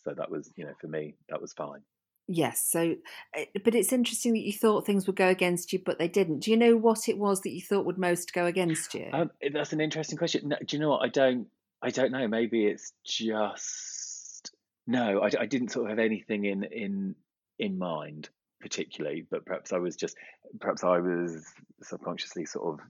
So 0.05 0.15
that 0.17 0.31
was, 0.31 0.51
you 0.57 0.65
know, 0.65 0.73
for 0.81 0.89
me, 0.89 1.15
that 1.29 1.41
was 1.41 1.53
fine. 1.53 1.81
Yes. 2.27 2.63
So, 2.71 2.97
eh, 3.35 3.47
but 3.65 3.75
it's 3.75 3.93
interesting 3.93 4.35
that 4.35 4.41
you 4.41 4.53
thought 4.53 4.85
things 4.85 5.07
would 5.07 5.17
go 5.17 5.29
against 5.29 5.73
you, 5.73 5.81
but 5.85 5.99
they 5.99 6.09
didn't. 6.09 6.41
Do 6.41 6.51
you 6.51 6.57
know 6.57 6.77
what 6.77 7.09
it 7.09 7.17
was 7.17 7.41
that 7.41 7.51
you 7.51 7.63
thought 7.63 7.87
would 7.87 7.99
most 7.99 8.35
go 8.35 8.45
against 8.45 8.95
you? 8.95 9.09
Um, 9.13 9.31
that's 9.53 9.73
an 9.73 9.81
interesting 9.81 10.19
question. 10.19 10.49
do 10.49 10.77
you 10.77 10.79
know 10.79 10.91
what? 10.91 11.05
I 11.05 11.09
don't. 11.09 11.47
I 11.81 11.91
don't 11.91 12.13
know. 12.13 12.29
Maybe 12.29 12.67
it's 12.67 12.93
just 13.05 14.53
no. 14.87 15.21
I, 15.21 15.31
I 15.41 15.47
didn't 15.47 15.71
sort 15.71 15.87
of 15.87 15.91
have 15.91 16.05
anything 16.05 16.45
in 16.45 16.65
in 16.65 17.15
in 17.59 17.79
mind 17.79 18.29
particularly, 18.61 19.25
but 19.31 19.47
perhaps 19.47 19.73
I 19.73 19.79
was 19.79 19.97
just 19.97 20.17
perhaps 20.61 20.85
I 20.85 20.99
was 20.99 21.47
subconsciously 21.83 22.45
sort 22.45 22.75
of 22.75 22.87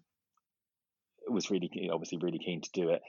was 1.31 1.51
really 1.51 1.71
obviously 1.93 2.19
really 2.19 2.39
keen 2.39 2.61
to 2.63 2.71
do 2.73 2.89
it 2.89 3.03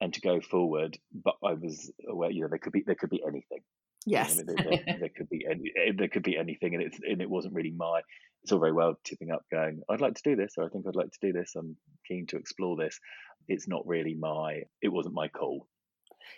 and 0.00 0.12
to 0.12 0.20
go 0.20 0.40
forward, 0.40 0.98
but 1.12 1.36
I 1.42 1.54
was 1.54 1.90
aware, 2.08 2.30
you 2.30 2.42
know, 2.42 2.48
there 2.48 2.58
could 2.58 2.72
be 2.72 2.84
there 2.86 2.94
could 2.94 3.10
be 3.10 3.22
anything. 3.26 3.60
Yes, 4.04 4.36
you 4.36 4.44
know, 4.44 4.54
there, 4.54 4.70
there, 4.70 4.96
there, 5.00 5.10
could 5.16 5.28
be 5.28 5.46
any, 5.50 5.72
eh, 5.76 5.92
there 5.96 6.08
could 6.08 6.22
be 6.22 6.36
anything, 6.36 6.74
and 6.74 6.82
it's 6.82 6.98
and 7.02 7.20
it 7.20 7.30
wasn't 7.30 7.54
really 7.54 7.72
my. 7.76 8.02
It's 8.42 8.52
all 8.52 8.60
very 8.60 8.72
well 8.72 8.94
tipping 9.02 9.32
up, 9.32 9.42
going, 9.50 9.82
I'd 9.90 10.00
like 10.00 10.14
to 10.14 10.22
do 10.22 10.36
this, 10.36 10.54
or 10.56 10.64
I 10.64 10.68
think 10.68 10.86
I'd 10.86 10.94
like 10.94 11.10
to 11.10 11.18
do 11.20 11.32
this. 11.32 11.54
I'm 11.56 11.76
keen 12.06 12.26
to 12.28 12.36
explore 12.36 12.76
this. 12.76 13.00
It's 13.48 13.66
not 13.66 13.86
really 13.86 14.14
my. 14.14 14.62
It 14.82 14.88
wasn't 14.88 15.14
my 15.14 15.28
call. 15.28 15.66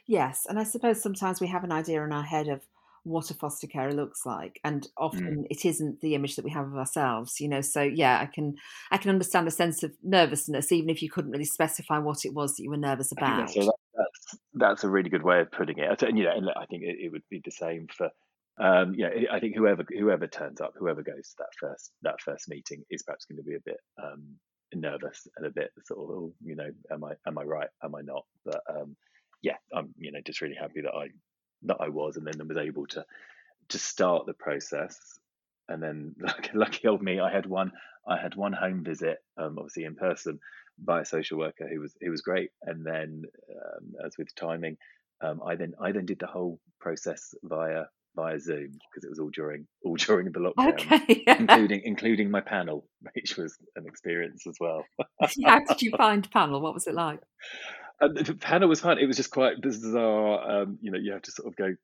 Yes, 0.07 0.47
and 0.49 0.59
I 0.59 0.65
suppose 0.65 1.03
sometimes 1.03 1.41
we 1.41 1.49
have 1.49 1.65
an 1.65 1.73
idea 1.73 2.03
in 2.05 2.13
our 2.13 2.23
head 2.23 2.49
of 2.49 2.63
what 3.09 3.31
a 3.31 3.35
foster 3.35 3.67
carer 3.67 3.93
looks 3.93 4.27
like 4.27 4.61
and 4.65 4.83
mm. 4.83 4.89
often 4.99 5.39
mm. 5.39 5.47
it 5.51 5.65
isn't 5.65 6.01
the 6.01 6.15
image 6.15 6.37
that 6.37 6.45
we 6.45 6.51
have 6.51 6.67
of 6.67 6.77
ourselves 6.77 7.41
you 7.41 7.49
know 7.49 7.61
so 7.61 7.83
yeah 7.83 8.21
i 8.21 8.27
can 8.27 8.55
i 8.91 8.97
can 8.97 9.11
understand 9.11 9.49
a 9.49 9.51
sense 9.51 9.83
of 9.83 9.93
nervousness 10.03 10.71
even 10.71 10.91
if 10.91 11.03
you 11.03 11.11
couldn't 11.11 11.31
really 11.31 11.45
specify 11.45 11.99
what 11.99 12.25
it 12.25 12.35
was 12.35 12.55
that 12.55 12.63
you 12.63 12.71
were 12.71 12.77
nervous 12.77 13.13
about 13.13 13.51
so 13.51 13.61
that, 13.61 13.75
that's 13.97 14.43
that's 14.55 14.85
a 14.85 14.89
really 14.89 15.11
good 15.11 15.23
way 15.23 15.41
of 15.41 15.51
putting 15.51 15.79
it 15.79 16.03
and 16.03 16.19
you 16.19 16.25
know 16.25 16.33
and 16.35 16.49
i 16.57 16.67
think 16.67 16.83
it, 16.83 16.97
it 17.01 17.11
would 17.11 17.23
be 17.31 17.41
the 17.45 17.51
same 17.51 17.87
for 17.97 18.11
um 18.61 18.95
you 18.95 19.05
know 19.05 19.11
i 19.33 19.41
think 19.41 19.57
whoever 19.57 19.85
whoever 19.99 20.27
turns 20.27 20.61
up 20.61 20.73
whoever 20.79 21.03
goes 21.03 21.31
to 21.31 21.35
that 21.39 21.55
first 21.59 21.93
that 22.03 22.21
first 22.21 22.49
meeting 22.49 22.83
is 22.91 23.03
perhaps 23.03 23.25
going 23.25 23.37
to 23.37 23.43
be 23.43 23.55
a 23.55 23.61
bit 23.65 23.79
um 24.03 24.37
nervous 24.75 25.27
and 25.37 25.47
a 25.47 25.51
bit 25.51 25.71
sort 25.87 26.01
of 26.01 26.11
oh, 26.11 26.33
you 26.45 26.55
know 26.55 26.69
am 26.93 27.03
i 27.05 27.13
am 27.27 27.39
i 27.39 27.43
right 27.43 27.69
am 27.83 27.95
i 27.95 28.01
not 28.03 28.25
but 28.45 28.61
um 28.69 28.95
yeah 29.43 29.57
i'm 29.75 29.89
you 29.97 30.13
know 30.13 30.21
just 30.27 30.43
really 30.43 30.55
happy 30.55 30.83
that 30.83 30.95
i 30.95 31.07
that 31.63 31.79
I 31.81 31.89
was, 31.89 32.17
and 32.17 32.27
then 32.27 32.41
I 32.41 32.45
was 32.45 32.57
able 32.57 32.87
to 32.89 33.05
to 33.71 33.79
start 33.79 34.27
the 34.27 34.35
process. 34.35 34.99
And 35.69 35.83
then, 35.83 36.15
lucky, 36.21 36.51
lucky 36.55 36.89
old 36.89 37.03
me, 37.03 37.21
I 37.21 37.31
had 37.31 37.47
one. 37.47 37.73
I 38.07 38.17
had 38.17 38.35
one 38.37 38.55
home 38.55 38.85
visit, 38.85 39.19
um, 39.37 39.59
obviously 39.59 39.85
in 39.85 39.95
person, 39.95 40.41
by 40.83 41.03
a 41.03 41.05
social 41.05 41.39
worker 41.39 41.69
who 41.71 41.81
was 41.81 41.95
who 42.01 42.11
was 42.11 42.23
great. 42.23 42.51
And 42.63 42.85
then, 42.85 43.25
um, 43.51 43.93
as 44.05 44.17
with 44.17 44.35
timing, 44.35 44.79
um, 45.21 45.41
I 45.45 45.57
then 45.57 45.75
I 45.81 45.93
then 45.93 46.07
did 46.07 46.19
the 46.19 46.27
whole 46.27 46.59
process 46.81 47.35
via 47.43 47.85
via 48.17 48.39
Zoom 48.41 48.79
because 48.91 49.05
it 49.05 49.11
was 49.11 49.19
all 49.19 49.31
during 49.31 49.67
all 49.85 49.97
during 50.07 50.33
the 50.33 50.41
lockdown, 50.41 50.73
okay. 50.73 51.25
including 51.39 51.83
including 51.85 52.31
my 52.31 52.41
panel, 52.41 52.87
which 53.15 53.37
was 53.37 53.57
an 53.77 53.87
experience 53.87 54.47
as 54.47 54.57
well. 54.61 54.85
How 55.45 55.61
did 55.65 55.83
you 55.83 55.93
find 55.97 56.29
panel? 56.31 56.61
What 56.61 56.75
was 56.75 56.87
it 56.87 56.95
like? 56.95 57.21
Panel 58.41 58.69
was 58.69 58.81
fun. 58.81 58.99
It 58.99 59.07
was 59.07 59.17
just 59.17 59.31
quite 59.31 59.61
bizarre. 59.61 60.63
Um, 60.63 60.79
you 60.81 60.91
know, 60.91 60.99
you 60.99 61.13
have 61.13 61.23
to 61.23 61.33
sort 61.33 61.49
of 61.49 61.57
go. 61.57 61.75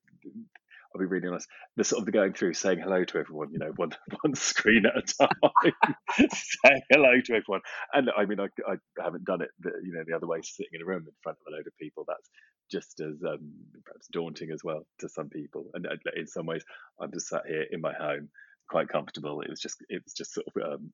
I'll 0.95 1.01
be 1.01 1.07
really 1.07 1.27
honest. 1.27 1.49
The 1.77 1.83
sort 1.85 2.01
of 2.01 2.07
the 2.07 2.13
going 2.13 2.35
through, 2.35 2.55
saying 2.55 2.79
hello 2.79 3.05
to 3.05 3.19
everyone. 3.19 3.51
You 3.53 3.59
know, 3.59 3.73
one 3.77 3.91
one 4.23 4.35
screen 4.35 4.85
at 4.87 4.97
a 4.97 5.03
time, 5.03 5.51
saying 6.19 6.83
hello 6.91 7.21
to 7.25 7.35
everyone. 7.35 7.63
And 7.93 8.11
I 8.17 8.27
mean, 8.27 8.41
I, 8.41 8.47
I 8.69 8.77
haven't 9.03 9.25
done 9.25 9.43
it. 9.43 9.51
The, 9.61 9.73
you 9.83 9.93
know, 9.93 10.05
the 10.07 10.15
other 10.15 10.27
way, 10.27 10.41
sitting 10.43 10.73
in 10.75 10.83
a 10.83 10.87
room 10.87 11.05
in 11.07 11.13
front 11.23 11.39
of 11.41 11.53
a 11.53 11.57
load 11.57 11.67
of 11.67 11.77
people. 11.79 12.05
That's 12.07 12.29
just 12.71 13.01
as 13.01 13.23
um, 13.29 13.53
perhaps 13.85 14.09
daunting 14.13 14.51
as 14.53 14.63
well 14.65 14.87
to 15.01 15.09
some 15.09 15.29
people. 15.29 15.67
And 15.75 15.87
uh, 15.87 15.97
in 16.17 16.27
some 16.27 16.47
ways, 16.47 16.65
I'm 17.01 17.13
just 17.13 17.29
sat 17.29 17.43
here 17.47 17.67
in 17.71 17.81
my 17.81 17.93
home, 17.93 18.29
quite 18.69 18.89
comfortable. 18.89 19.41
It 19.41 19.51
was 19.51 19.61
just 19.61 19.79
it 19.89 20.03
was 20.05 20.15
just 20.15 20.33
sort 20.33 20.47
of 20.47 20.75
um, 20.75 20.93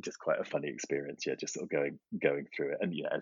just 0.00 0.18
quite 0.18 0.40
a 0.40 0.44
funny 0.44 0.68
experience. 0.68 1.24
Yeah, 1.26 1.34
just 1.38 1.54
sort 1.54 1.64
of 1.64 1.70
going 1.70 1.98
going 2.20 2.46
through 2.56 2.72
it. 2.72 2.78
And 2.80 2.94
yeah, 2.94 3.18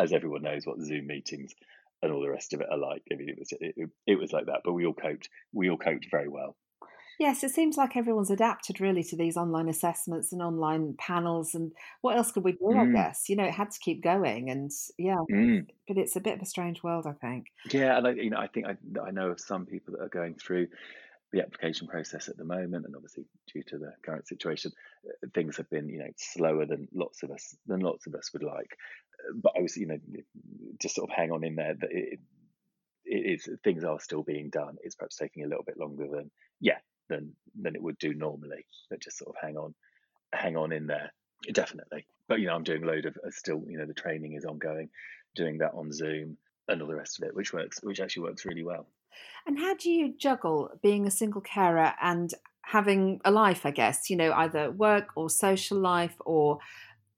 as 0.00 0.12
everyone 0.12 0.42
knows, 0.42 0.66
what 0.66 0.80
Zoom 0.80 1.06
meetings 1.06 1.54
and 2.02 2.12
all 2.12 2.20
the 2.20 2.30
rest 2.30 2.52
of 2.52 2.60
it 2.60 2.68
are 2.70 2.78
like. 2.78 3.02
I 3.12 3.16
mean, 3.16 3.28
it 3.28 3.38
was 3.38 3.52
it, 3.60 3.90
it 4.06 4.18
was 4.18 4.32
like 4.32 4.46
that, 4.46 4.62
but 4.64 4.72
we 4.72 4.86
all 4.86 4.94
coped. 4.94 5.28
We 5.52 5.70
all 5.70 5.76
coped 5.76 6.06
very 6.10 6.28
well. 6.28 6.56
Yes, 7.18 7.44
it 7.44 7.50
seems 7.50 7.76
like 7.76 7.98
everyone's 7.98 8.30
adapted 8.30 8.80
really 8.80 9.04
to 9.04 9.16
these 9.16 9.36
online 9.36 9.68
assessments 9.68 10.32
and 10.32 10.40
online 10.40 10.94
panels. 10.98 11.54
And 11.54 11.72
what 12.00 12.16
else 12.16 12.32
could 12.32 12.44
we 12.44 12.52
do? 12.52 12.64
Mm. 12.64 12.80
I 12.80 12.92
guess 12.92 13.28
you 13.28 13.36
know 13.36 13.44
it 13.44 13.52
had 13.52 13.70
to 13.70 13.78
keep 13.78 14.02
going, 14.02 14.48
and 14.48 14.70
yeah, 14.96 15.18
mm. 15.30 15.66
but 15.86 15.98
it's 15.98 16.16
a 16.16 16.20
bit 16.20 16.36
of 16.36 16.42
a 16.42 16.46
strange 16.46 16.82
world, 16.82 17.06
I 17.06 17.12
think. 17.12 17.48
Yeah, 17.70 17.98
and 17.98 18.06
I, 18.06 18.10
you 18.12 18.30
know, 18.30 18.38
I 18.38 18.46
think 18.46 18.66
I, 18.66 18.76
I 19.06 19.10
know 19.10 19.30
of 19.30 19.40
some 19.40 19.66
people 19.66 19.94
that 19.94 20.02
are 20.02 20.08
going 20.08 20.34
through 20.34 20.68
the 21.32 21.40
application 21.40 21.86
process 21.86 22.28
at 22.28 22.36
the 22.36 22.44
moment, 22.44 22.86
and 22.86 22.94
obviously 22.96 23.24
due 23.52 23.62
to 23.64 23.78
the 23.78 23.92
current 24.02 24.26
situation, 24.26 24.72
uh, 25.06 25.28
things 25.34 25.56
have 25.56 25.70
been 25.70 25.88
you 25.88 25.98
know 25.98 26.10
slower 26.16 26.66
than 26.66 26.88
lots 26.92 27.22
of 27.22 27.30
us 27.30 27.56
than 27.66 27.80
lots 27.80 28.06
of 28.06 28.14
us 28.14 28.32
would 28.32 28.42
like. 28.42 28.76
Uh, 29.28 29.34
but 29.42 29.52
I 29.56 29.60
was 29.60 29.76
you 29.76 29.86
know 29.86 29.98
just 30.80 30.96
sort 30.96 31.10
of 31.10 31.16
hang 31.16 31.30
on 31.30 31.44
in 31.44 31.56
there 31.56 31.74
that 31.74 31.90
it, 31.90 32.20
it 33.04 33.40
is 33.40 33.48
things 33.62 33.84
are 33.84 34.00
still 34.00 34.22
being 34.22 34.50
done. 34.50 34.76
It's 34.82 34.94
perhaps 34.94 35.16
taking 35.16 35.44
a 35.44 35.48
little 35.48 35.64
bit 35.64 35.78
longer 35.78 36.08
than 36.08 36.30
yeah 36.60 36.78
than 37.08 37.32
than 37.60 37.74
it 37.74 37.82
would 37.82 37.98
do 37.98 38.14
normally. 38.14 38.66
But 38.88 39.00
just 39.00 39.18
sort 39.18 39.34
of 39.34 39.40
hang 39.40 39.56
on, 39.56 39.74
hang 40.32 40.56
on 40.56 40.72
in 40.72 40.86
there 40.86 41.12
definitely. 41.52 42.06
But 42.28 42.40
you 42.40 42.46
know 42.46 42.54
I'm 42.54 42.64
doing 42.64 42.84
a 42.84 42.86
load 42.86 43.06
of 43.06 43.16
uh, 43.16 43.30
still 43.30 43.62
you 43.68 43.78
know 43.78 43.86
the 43.86 43.94
training 43.94 44.34
is 44.34 44.44
ongoing, 44.44 44.90
doing 45.34 45.58
that 45.58 45.72
on 45.74 45.92
Zoom 45.92 46.36
and 46.68 46.82
all 46.82 46.88
the 46.88 46.94
rest 46.94 47.20
of 47.20 47.28
it, 47.28 47.34
which 47.34 47.52
works 47.52 47.80
which 47.82 48.00
actually 48.00 48.22
works 48.24 48.44
really 48.44 48.64
well. 48.64 48.86
And 49.46 49.58
how 49.58 49.74
do 49.74 49.90
you 49.90 50.14
juggle 50.16 50.70
being 50.82 51.06
a 51.06 51.10
single 51.10 51.40
carer 51.40 51.94
and 52.00 52.32
having 52.62 53.20
a 53.24 53.30
life, 53.30 53.66
I 53.66 53.70
guess, 53.72 54.08
you 54.10 54.16
know, 54.16 54.32
either 54.32 54.70
work 54.70 55.08
or 55.16 55.28
social 55.28 55.78
life 55.78 56.14
or 56.20 56.58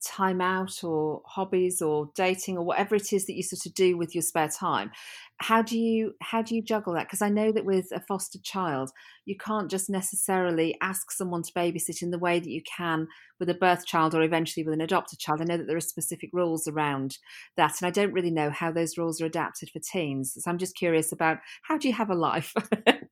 time 0.06 0.40
out 0.40 0.82
or 0.82 1.22
hobbies 1.26 1.80
or 1.80 2.10
dating 2.14 2.58
or 2.58 2.64
whatever 2.64 2.94
it 2.94 3.12
is 3.12 3.26
that 3.26 3.34
you 3.34 3.42
sort 3.42 3.64
of 3.66 3.74
do 3.74 3.96
with 3.96 4.14
your 4.14 4.22
spare 4.22 4.48
time 4.48 4.90
how 5.38 5.60
do 5.60 5.78
you 5.78 6.14
how 6.22 6.40
do 6.40 6.54
you 6.54 6.62
juggle 6.62 6.94
that? 6.94 7.06
Because 7.06 7.22
i 7.22 7.28
know 7.28 7.52
that 7.52 7.64
with 7.64 7.86
a 7.92 8.00
fostered 8.00 8.42
child 8.42 8.90
you 9.24 9.36
can't 9.36 9.70
just 9.70 9.90
necessarily 9.90 10.76
ask 10.80 11.10
someone 11.10 11.42
to 11.42 11.52
babysit 11.52 12.02
in 12.02 12.10
the 12.10 12.18
way 12.18 12.38
that 12.38 12.50
you 12.50 12.62
can 12.62 13.06
with 13.38 13.48
a 13.50 13.54
birth 13.54 13.84
child 13.86 14.14
or 14.14 14.22
eventually 14.22 14.64
with 14.64 14.74
an 14.74 14.80
adopted 14.80 15.18
child. 15.18 15.40
I 15.40 15.44
know 15.44 15.56
that 15.56 15.66
there 15.66 15.76
are 15.76 15.80
specific 15.80 16.30
rules 16.32 16.68
around 16.68 17.18
that 17.56 17.80
and 17.80 17.86
i 17.86 17.90
don't 17.90 18.12
really 18.12 18.30
know 18.30 18.50
how 18.50 18.70
those 18.70 18.96
rules 18.96 19.20
are 19.20 19.26
adapted 19.26 19.70
for 19.70 19.80
teens 19.80 20.36
so 20.38 20.50
i'm 20.50 20.58
just 20.58 20.76
curious 20.76 21.12
about 21.12 21.38
how 21.62 21.76
do 21.76 21.88
you 21.88 21.94
have 21.94 22.10
a 22.10 22.14
life? 22.14 22.54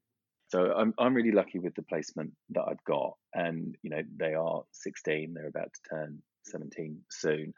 So 0.51 0.73
I'm 0.77 0.93
I'm 0.99 1.15
really 1.15 1.31
lucky 1.31 1.61
with 1.61 1.77
the 1.77 1.83
placement 1.83 2.33
that 2.51 2.65
I've 2.69 2.83
got, 2.85 3.13
and 3.35 3.77
you 3.83 3.91
know 3.91 4.03
they 4.17 4.35
are 4.35 4.65
16, 4.73 5.33
they're 5.33 5.47
about 5.47 5.71
to 5.73 5.81
turn 5.89 6.23
17 6.51 7.01
soon. 7.11 7.55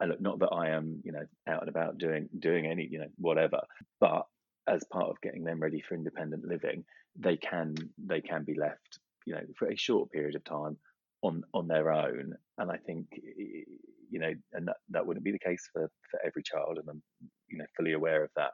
And 0.00 0.10
look, 0.10 0.20
not 0.20 0.38
that 0.40 0.52
I 0.52 0.70
am, 0.70 1.00
you 1.04 1.12
know, 1.12 1.24
out 1.48 1.60
and 1.60 1.68
about 1.68 1.98
doing 1.98 2.28
doing 2.38 2.66
any, 2.66 2.88
you 2.90 2.98
know, 2.98 3.08
whatever, 3.18 3.60
but 4.00 4.26
as 4.68 4.84
part 4.92 5.10
of 5.10 5.20
getting 5.20 5.44
them 5.44 5.60
ready 5.60 5.80
for 5.80 5.94
independent 5.94 6.44
living, 6.44 6.84
they 7.16 7.36
can 7.36 7.74
they 7.98 8.20
can 8.20 8.44
be 8.44 8.58
left, 8.58 8.98
you 9.26 9.34
know, 9.34 9.42
for 9.58 9.68
a 9.68 9.76
short 9.76 10.10
period 10.10 10.34
of 10.34 10.44
time 10.44 10.76
on 11.22 11.42
on 11.54 11.68
their 11.68 11.92
own. 11.92 12.34
And 12.58 12.70
I 12.70 12.78
think, 12.78 13.06
you 13.12 14.18
know, 14.18 14.32
and 14.52 14.68
that, 14.68 14.76
that 14.90 15.06
wouldn't 15.06 15.24
be 15.24 15.32
the 15.32 15.38
case 15.38 15.68
for 15.72 15.90
for 16.10 16.20
every 16.24 16.42
child, 16.42 16.78
and 16.78 16.88
I'm, 16.88 17.02
you 17.48 17.58
know, 17.58 17.66
fully 17.76 17.92
aware 17.92 18.24
of 18.24 18.30
that. 18.36 18.50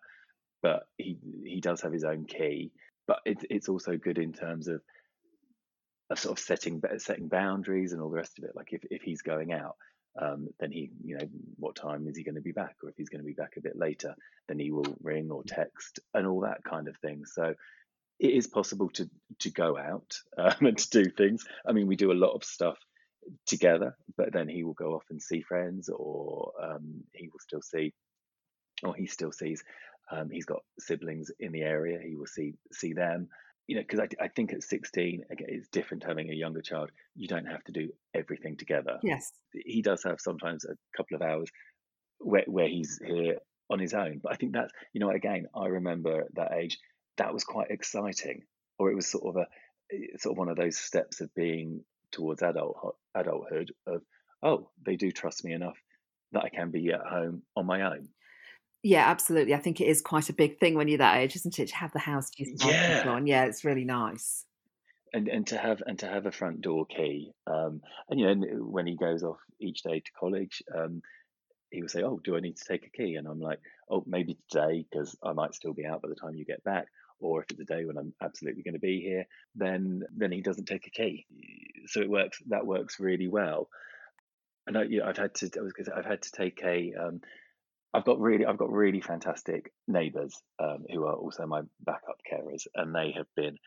But 0.63 0.83
he 0.99 1.19
he 1.45 1.61
does 1.61 1.81
have 1.83 1.93
his 1.93 2.05
own 2.05 2.27
key 2.27 2.73
but 3.09 3.21
it's 3.25 3.45
it's 3.51 3.69
also 3.69 3.97
good 3.97 4.19
in 4.19 4.33
terms 4.33 4.69
of 4.69 4.81
of 6.11 6.19
sort 6.19 6.39
of 6.39 6.45
setting 6.45 6.83
setting 6.99 7.29
boundaries 7.29 7.93
and 7.93 8.03
all 8.03 8.11
the 8.11 8.17
rest 8.17 8.39
of 8.39 8.45
it. 8.45 8.57
Like 8.57 8.73
if, 8.73 8.83
if 8.91 9.03
he's 9.03 9.23
going 9.23 9.53
out, 9.53 9.77
um, 10.21 10.49
then 10.59 10.73
he, 10.73 10.91
you 11.05 11.19
know, 11.19 11.29
what 11.57 11.77
time 11.77 12.09
is 12.09 12.17
he 12.17 12.25
going 12.25 12.35
to 12.35 12.41
be 12.41 12.53
back? 12.53 12.77
Or 12.83 12.89
if 12.89 12.97
he's 12.97 13.11
going 13.11 13.23
to 13.23 13.27
be 13.27 13.35
back 13.35 13.57
a 13.57 13.63
bit 13.63 13.77
later, 13.77 14.15
then 14.49 14.59
he 14.59 14.71
will 14.71 14.97
ring 15.03 15.31
or 15.31 15.43
text 15.45 16.01
and 16.15 16.27
all 16.27 16.41
that 16.41 16.65
kind 16.65 16.89
of 16.89 16.97
thing. 16.99 17.25
So 17.27 17.55
it 18.19 18.33
is 18.33 18.47
possible 18.47 18.89
to 18.91 19.09
to 19.41 19.51
go 19.51 19.79
out 19.79 20.19
um, 20.39 20.67
and 20.67 20.79
to 20.79 21.05
do 21.05 21.11
things. 21.11 21.45
I 21.67 21.73
mean, 21.73 21.87
we 21.87 21.97
do 21.97 22.13
a 22.13 22.15
lot 22.15 22.33
of 22.35 22.45
stuff 22.45 22.79
together, 23.47 23.97
but 24.17 24.33
then 24.33 24.49
he 24.49 24.65
will 24.65 24.75
go 24.75 24.95
off 24.95 25.05
and 25.11 25.23
see 25.23 25.43
friends, 25.43 25.89
or 25.89 26.53
um, 26.63 27.05
he 27.13 27.29
will 27.29 27.41
still 27.41 27.63
see, 27.63 27.93
or 28.83 28.95
he 28.95 29.07
still 29.07 29.33
sees 29.33 29.63
Um, 30.11 30.31
he's 30.31 30.47
got 30.47 30.63
siblings 30.79 31.31
in 31.39 31.53
the 31.53 31.63
area. 31.63 32.01
He 32.03 32.17
will 32.17 32.27
see 32.27 32.55
see 32.73 32.93
them. 32.95 33.29
You 33.69 33.77
know, 33.77 33.83
because 33.83 34.01
I, 34.01 34.25
I 34.25 34.29
think 34.29 34.53
at 34.53 34.63
16, 34.63 35.25
again, 35.31 35.47
it's 35.51 35.69
different 35.69 36.03
having 36.03 36.31
a 36.31 36.35
younger 36.35 36.63
child. 36.63 36.91
You 37.15 37.29
don't 37.29 37.47
have 37.47 37.63
to 37.65 37.73
do 37.73 37.91
everything 38.15 38.57
together. 38.57 38.99
Yes. 39.03 39.33
He 39.53 39.83
does 39.83 40.03
have 40.05 40.21
sometimes 40.21 40.65
a 40.65 40.75
couple 40.97 41.17
of 41.17 41.23
hours 41.23 41.51
where, 42.19 42.45
where 42.47 42.67
he's 42.67 42.99
here 43.05 43.37
on 43.71 43.79
his 43.79 43.95
own. 43.95 44.21
But 44.23 44.33
I 44.33 44.37
think 44.37 44.53
that's, 44.55 44.73
you 44.93 45.01
know, 45.01 45.11
again, 45.11 45.47
I 45.55 45.67
remember 45.67 46.23
at 46.23 46.35
that 46.35 46.53
age, 46.53 46.79
that 47.19 47.33
was 47.33 47.45
quite 47.45 47.71
exciting, 47.71 48.45
or 48.79 48.91
it 48.91 48.95
was 48.95 49.07
sort 49.07 49.25
of 49.25 49.37
a 49.37 49.47
eh, 49.95 50.17
sort 50.17 50.35
of 50.35 50.39
one 50.39 50.49
of 50.49 50.57
those 50.57 50.79
steps 50.79 51.21
of 51.21 51.35
being 51.35 51.85
towards 52.13 52.43
adult 52.43 52.97
adulthood 53.15 53.73
of, 53.87 54.03
oh, 54.43 54.71
they 54.85 54.97
do 54.97 55.11
trust 55.11 55.45
me 55.45 55.53
enough 55.53 55.77
that 56.33 56.45
I 56.45 56.49
can 56.49 56.71
be 56.71 56.91
at 56.93 57.01
home 57.01 57.43
on 57.57 57.67
my 57.67 57.83
own. 57.83 58.09
Yeah, 58.83 59.09
absolutely. 59.09 59.55
I 59.55 59.59
think 59.59 59.81
it 59.81 59.89
is 59.89 60.01
quite 60.01 60.29
a 60.29 60.33
big 60.33 60.59
thing 60.59 60.75
when 60.75 60.89
you're 60.89 60.99
that 60.99 61.17
age, 61.19 61.35
isn't 61.37 61.59
it? 61.59 61.69
To 61.69 61.77
have 61.77 61.93
the 61.93 61.99
house 61.99 62.31
to 62.31 62.45
Yeah, 62.51 63.03
on. 63.09 63.27
Yeah, 63.27 63.45
it's 63.45 63.65
really 63.65 63.85
nice. 63.85 64.47
and 65.13 65.29
and 65.29 65.47
to 65.47 65.57
have 65.59 65.83
and 65.87 65.99
to 66.01 66.07
have 66.07 66.27
a 66.27 66.33
front 66.33 66.61
door 66.61 66.87
key. 66.87 67.33
Um, 67.47 67.81
and 68.09 68.21
you 68.21 68.35
know, 68.35 68.47
when 68.65 68.87
he 68.87 68.97
goes 68.97 69.23
off 69.23 69.39
each 69.61 69.83
day 69.83 70.01
to 70.01 70.13
college, 70.19 70.63
um, 70.75 71.03
he 71.71 71.83
will 71.83 71.89
say, 71.89 72.03
"Oh, 72.03 72.21
do 72.25 72.37
I 72.37 72.41
need 72.41 72.57
to 72.59 72.65
take 72.69 72.87
a 72.87 72.91
key?" 72.91 73.17
And 73.17 73.29
I'm 73.29 73.41
like, 73.41 73.61
"Oh, 73.91 74.05
maybe 74.07 74.39
today 74.51 74.87
because 74.91 75.17
I 75.23 75.33
might 75.35 75.55
still 75.55 75.75
be 75.75 75.87
out 75.87 76.03
by 76.03 76.09
the 76.09 76.17
time 76.17 76.37
you 76.37 76.45
get 76.47 76.65
back." 76.65 76.89
Or 77.21 77.43
if 77.43 77.51
it's 77.51 77.61
a 77.61 77.65
day 77.65 77.85
when 77.87 77.99
I'm 77.99 78.15
absolutely 78.23 78.63
going 78.65 78.75
to 78.75 78.81
be 78.81 79.01
here, 79.01 79.27
then 79.55 80.03
then 80.17 80.33
he 80.33 80.43
doesn't 80.43 80.67
take 80.67 80.87
a 80.87 80.91
key. 80.91 81.27
So 81.87 82.01
it 82.03 82.11
works. 82.11 82.43
That 82.49 82.67
works 82.67 83.01
really 83.01 83.29
well. 83.29 83.71
And 84.67 84.77
I, 84.77 84.83
you 84.85 84.99
know, 85.01 85.07
I've 85.07 85.17
had 85.17 85.35
to. 85.37 85.51
I 85.59 85.63
was 85.63 85.73
gonna 85.73 85.87
say, 85.87 85.93
I've 85.97 86.05
had 86.05 86.23
to 86.23 86.33
take 86.33 86.63
a. 86.63 86.95
Um, 86.95 87.21
I've 87.95 88.05
got 88.05 88.21
really, 88.21 88.45
I've 88.45 88.59
got 88.59 88.71
really 88.71 89.01
fantastic 89.01 89.73
neighbours 89.87 90.35
um, 90.59 90.85
who 90.93 91.05
are 91.05 91.15
also 91.15 91.47
my 91.47 91.63
backup 91.81 92.19
carers, 92.31 92.67
and 92.75 92.95
they 92.95 93.13
have 93.17 93.27
been, 93.35 93.59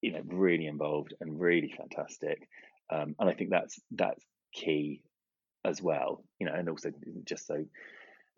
you 0.00 0.12
know, 0.12 0.22
really 0.24 0.66
involved 0.66 1.14
and 1.20 1.40
really 1.40 1.72
fantastic. 1.76 2.48
Um, 2.90 3.14
and 3.18 3.28
I 3.28 3.34
think 3.34 3.50
that's 3.50 3.78
that's 3.90 4.24
key 4.52 5.02
as 5.64 5.82
well. 5.82 6.24
You 6.38 6.46
know, 6.46 6.54
and 6.54 6.68
also 6.68 6.92
just 7.24 7.46
so 7.46 7.64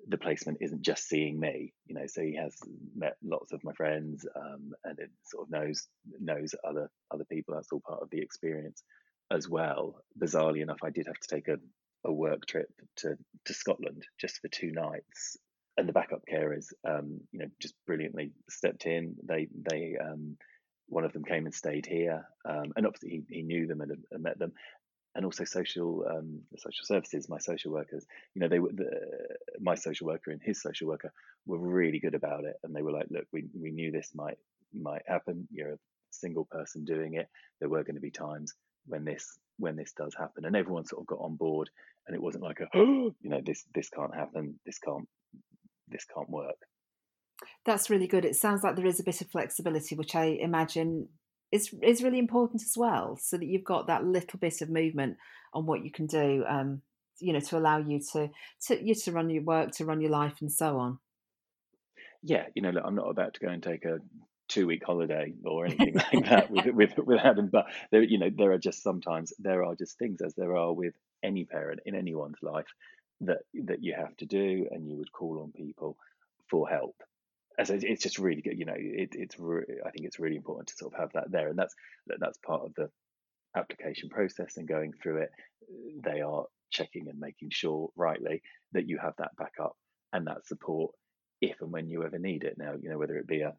the 0.08 0.18
placement 0.18 0.58
isn't 0.60 0.82
just 0.82 1.08
seeing 1.08 1.38
me. 1.38 1.72
You 1.86 1.94
know, 1.94 2.06
so 2.06 2.22
he 2.22 2.36
has 2.36 2.56
met 2.96 3.16
lots 3.22 3.52
of 3.52 3.62
my 3.64 3.72
friends, 3.74 4.26
um, 4.34 4.72
and 4.84 4.98
it 4.98 5.10
sort 5.24 5.46
of 5.46 5.50
knows 5.50 5.86
knows 6.20 6.54
other 6.66 6.90
other 7.10 7.24
people. 7.24 7.54
That's 7.54 7.70
all 7.70 7.82
part 7.86 8.02
of 8.02 8.10
the 8.10 8.20
experience 8.20 8.82
as 9.30 9.48
well. 9.48 10.02
Bizarrely 10.18 10.62
enough, 10.62 10.80
I 10.82 10.90
did 10.90 11.06
have 11.06 11.20
to 11.20 11.28
take 11.28 11.48
a 11.48 11.58
a 12.04 12.12
work 12.12 12.46
trip 12.46 12.70
to 12.96 13.16
to 13.44 13.54
Scotland 13.54 14.04
just 14.18 14.38
for 14.40 14.48
two 14.48 14.72
nights, 14.72 15.36
and 15.76 15.88
the 15.88 15.92
backup 15.92 16.22
carers, 16.30 16.66
um, 16.86 17.20
you 17.32 17.40
know, 17.40 17.48
just 17.60 17.74
brilliantly 17.86 18.32
stepped 18.48 18.86
in. 18.86 19.16
They 19.24 19.48
they 19.54 19.96
um, 20.02 20.36
one 20.86 21.04
of 21.04 21.12
them 21.12 21.24
came 21.24 21.46
and 21.46 21.54
stayed 21.54 21.86
here, 21.86 22.24
um, 22.44 22.72
and 22.76 22.86
obviously 22.86 23.24
he, 23.28 23.36
he 23.36 23.42
knew 23.42 23.66
them 23.66 23.80
and, 23.80 23.92
and 24.10 24.22
met 24.22 24.38
them, 24.38 24.52
and 25.14 25.24
also 25.24 25.44
social 25.44 26.04
um, 26.08 26.40
social 26.56 26.84
services, 26.84 27.28
my 27.28 27.38
social 27.38 27.72
workers. 27.72 28.04
You 28.34 28.40
know, 28.40 28.48
they 28.48 28.58
were 28.58 28.72
the, 28.72 28.90
my 29.60 29.74
social 29.74 30.06
worker 30.06 30.30
and 30.30 30.40
his 30.42 30.60
social 30.60 30.88
worker 30.88 31.12
were 31.46 31.58
really 31.58 31.98
good 31.98 32.14
about 32.14 32.44
it, 32.44 32.56
and 32.62 32.74
they 32.74 32.82
were 32.82 32.92
like, 32.92 33.06
"Look, 33.10 33.26
we 33.32 33.46
we 33.58 33.70
knew 33.70 33.90
this 33.90 34.12
might 34.14 34.38
might 34.74 35.02
happen. 35.06 35.48
You're 35.50 35.72
a 35.72 35.78
single 36.10 36.44
person 36.44 36.84
doing 36.84 37.14
it. 37.14 37.28
There 37.60 37.68
were 37.68 37.84
going 37.84 37.96
to 37.96 38.00
be 38.00 38.10
times 38.10 38.54
when 38.86 39.04
this 39.04 39.38
when 39.58 39.76
this 39.76 39.92
does 39.92 40.14
happen," 40.14 40.44
and 40.44 40.56
everyone 40.56 40.86
sort 40.86 41.02
of 41.02 41.06
got 41.06 41.20
on 41.20 41.36
board 41.36 41.70
and 42.06 42.14
it 42.14 42.22
wasn't 42.22 42.42
like 42.42 42.60
a 42.60 42.66
oh 42.74 43.14
you 43.20 43.30
know 43.30 43.40
this 43.44 43.64
this 43.74 43.88
can't 43.88 44.14
happen 44.14 44.58
this 44.66 44.78
can't 44.78 45.08
this 45.88 46.04
can't 46.14 46.30
work 46.30 46.56
That's 47.64 47.90
really 47.90 48.06
good. 48.06 48.24
It 48.24 48.36
sounds 48.36 48.62
like 48.62 48.76
there 48.76 48.86
is 48.86 49.00
a 49.00 49.04
bit 49.04 49.20
of 49.20 49.30
flexibility, 49.30 49.94
which 49.94 50.14
I 50.14 50.24
imagine 50.40 51.08
is 51.50 51.74
is 51.82 52.02
really 52.02 52.18
important 52.18 52.62
as 52.62 52.74
well, 52.76 53.16
so 53.20 53.36
that 53.36 53.46
you've 53.46 53.64
got 53.64 53.86
that 53.86 54.04
little 54.04 54.38
bit 54.38 54.62
of 54.62 54.70
movement 54.70 55.16
on 55.52 55.66
what 55.66 55.84
you 55.84 55.90
can 55.90 56.06
do. 56.06 56.44
Um, 56.48 56.82
you 57.20 57.32
know, 57.32 57.40
to 57.40 57.58
allow 57.58 57.78
you 57.78 58.00
to 58.12 58.30
to 58.66 58.84
you 58.84 58.94
to 58.94 59.12
run 59.12 59.30
your 59.30 59.44
work, 59.44 59.72
to 59.72 59.84
run 59.84 60.00
your 60.00 60.10
life, 60.10 60.36
and 60.40 60.50
so 60.50 60.78
on. 60.78 60.98
yeah 62.22 62.44
you 62.54 62.62
know 62.62 62.70
look, 62.70 62.84
i'm 62.86 62.94
not 62.94 63.10
about 63.10 63.34
to 63.34 63.40
go 63.40 63.48
and 63.48 63.62
take 63.62 63.84
a 63.84 63.98
two 64.52 64.66
week 64.66 64.82
holiday 64.84 65.32
or 65.44 65.66
anything 65.70 65.94
like 66.12 66.28
that 66.28 66.50
with 66.50 66.66
with 66.66 66.92
with 66.98 67.20
adam 67.30 67.48
but 67.56 67.66
there 67.90 68.02
you 68.02 68.18
know 68.18 68.30
there 68.34 68.52
are 68.52 68.58
just 68.58 68.82
sometimes 68.82 69.32
there 69.38 69.64
are 69.64 69.74
just 69.74 69.98
things 69.98 70.20
as 70.20 70.34
there 70.34 70.56
are 70.56 70.72
with 70.72 70.94
any 71.22 71.44
parent 71.44 71.80
in 71.86 71.94
anyone's 71.94 72.42
life 72.42 72.70
that 73.20 73.38
that 73.70 73.82
you 73.82 73.94
have 73.96 74.16
to 74.16 74.26
do 74.26 74.66
and 74.70 74.88
you 74.88 74.96
would 74.98 75.12
call 75.12 75.40
on 75.42 75.52
people 75.52 75.96
for 76.50 76.68
help. 76.68 76.96
As 77.58 77.70
I- 77.70 77.78
it's 77.80 78.02
just 78.02 78.18
really 78.18 78.42
good 78.42 78.58
you 78.58 78.66
know 78.66 78.74
it, 78.76 79.10
it's 79.12 79.36
re- 79.38 79.80
i 79.86 79.90
think 79.90 80.06
it's 80.06 80.18
really 80.18 80.36
important 80.36 80.68
to 80.68 80.74
sort 80.76 80.92
of 80.94 81.00
have 81.00 81.12
that 81.14 81.30
there 81.30 81.48
and 81.48 81.58
that's 81.58 81.74
that's 82.18 82.38
part 82.38 82.62
of 82.62 82.74
the 82.74 82.88
application 83.56 84.08
process 84.08 84.56
and 84.56 84.68
going 84.68 84.92
through 85.02 85.18
it. 85.22 85.30
They 86.04 86.20
are 86.20 86.46
checking 86.70 87.08
and 87.08 87.18
making 87.20 87.50
sure 87.50 87.90
rightly 87.96 88.42
that 88.72 88.88
you 88.88 88.98
have 88.98 89.14
that 89.18 89.36
backup 89.36 89.76
and 90.12 90.26
that 90.26 90.46
support 90.46 90.92
if 91.40 91.60
and 91.60 91.70
when 91.72 91.88
you 91.88 92.04
ever 92.04 92.18
need 92.18 92.44
it. 92.44 92.56
Now 92.58 92.74
you 92.80 92.90
know 92.90 92.98
whether 92.98 93.16
it 93.16 93.26
be 93.26 93.42
a 93.42 93.54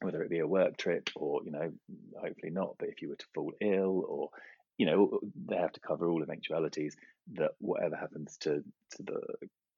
whether 0.00 0.22
it 0.22 0.30
be 0.30 0.38
a 0.38 0.46
work 0.46 0.76
trip 0.76 1.10
or 1.14 1.40
you 1.44 1.50
know 1.50 1.72
hopefully 2.20 2.50
not 2.50 2.76
but 2.78 2.88
if 2.88 3.02
you 3.02 3.08
were 3.08 3.16
to 3.16 3.26
fall 3.34 3.52
ill 3.60 4.04
or 4.08 4.30
you 4.78 4.86
know 4.86 5.20
they 5.46 5.56
have 5.56 5.72
to 5.72 5.80
cover 5.80 6.10
all 6.10 6.22
eventualities 6.22 6.96
that 7.34 7.52
whatever 7.58 7.96
happens 7.96 8.36
to 8.38 8.62
to 8.90 9.02
the 9.02 9.20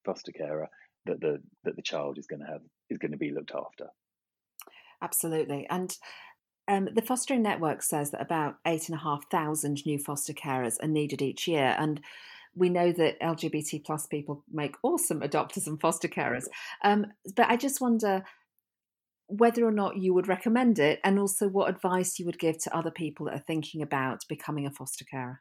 foster 0.04 0.32
carer 0.32 0.68
that 1.06 1.20
the 1.20 1.40
that 1.64 1.76
the 1.76 1.82
child 1.82 2.18
is 2.18 2.26
going 2.26 2.40
to 2.40 2.46
have 2.46 2.62
is 2.88 2.98
going 2.98 3.12
to 3.12 3.18
be 3.18 3.32
looked 3.32 3.52
after 3.54 3.88
Absolutely. 5.02 5.66
And 5.68 5.94
um, 6.68 6.88
the 6.94 7.02
fostering 7.02 7.42
network 7.42 7.82
says 7.82 8.12
that 8.12 8.22
about 8.22 8.54
eight 8.66 8.88
and 8.88 8.96
a 8.96 9.02
half 9.02 9.28
thousand 9.30 9.84
new 9.84 9.98
foster 9.98 10.32
carers 10.32 10.76
are 10.80 10.88
needed 10.88 11.20
each 11.20 11.48
year, 11.48 11.74
and 11.76 12.00
we 12.54 12.68
know 12.68 12.92
that 12.92 13.20
LGBT 13.20 13.84
plus 13.84 14.06
people 14.06 14.44
make 14.50 14.76
awesome 14.82 15.20
adopters 15.20 15.66
and 15.66 15.80
foster 15.80 16.06
carers. 16.06 16.44
Um, 16.84 17.06
but 17.34 17.48
I 17.48 17.56
just 17.56 17.80
wonder 17.80 18.22
whether 19.38 19.64
or 19.64 19.72
not 19.72 19.96
you 19.96 20.12
would 20.14 20.28
recommend 20.28 20.78
it, 20.78 21.00
and 21.04 21.18
also 21.18 21.48
what 21.48 21.70
advice 21.70 22.18
you 22.18 22.26
would 22.26 22.38
give 22.38 22.58
to 22.58 22.76
other 22.76 22.90
people 22.90 23.26
that 23.26 23.34
are 23.34 23.44
thinking 23.46 23.82
about 23.82 24.24
becoming 24.28 24.66
a 24.66 24.70
foster 24.70 25.04
carer. 25.04 25.40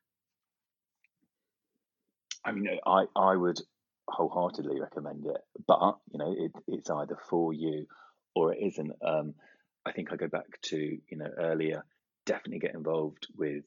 i 2.45 2.51
mean 2.51 2.67
i 2.86 3.06
i 3.15 3.36
would 3.36 3.60
wholeheartedly 4.08 4.80
recommend 4.80 5.25
it 5.25 5.41
but 5.67 5.97
you 6.12 6.19
know 6.19 6.34
it, 6.38 6.51
it's 6.67 6.89
either 6.89 7.17
for 7.30 7.54
you 7.54 7.86
or 8.36 8.54
it 8.54 8.60
isn't 8.60 8.91
um 9.06 9.34
i 9.86 9.91
think 9.91 10.12
i 10.12 10.15
go 10.15 10.27
back 10.27 10.60
to 10.62 10.77
you 10.77 11.17
know 11.17 11.30
earlier 11.38 11.86
definitely 12.25 12.60
get 12.60 12.75
involved 12.75 13.27
with 13.38 13.63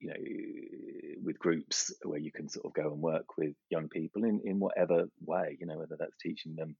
you 0.00 0.08
know 0.08 1.20
with 1.24 1.38
groups 1.38 1.92
where 2.02 2.18
you 2.18 2.30
can 2.30 2.48
sort 2.48 2.66
of 2.66 2.74
go 2.74 2.92
and 2.92 3.00
work 3.00 3.36
with 3.36 3.54
young 3.70 3.88
people 3.88 4.24
in 4.24 4.40
in 4.44 4.58
whatever 4.58 5.08
way 5.24 5.56
you 5.58 5.66
know 5.66 5.78
whether 5.78 5.96
that's 5.98 6.16
teaching 6.22 6.54
them 6.54 6.76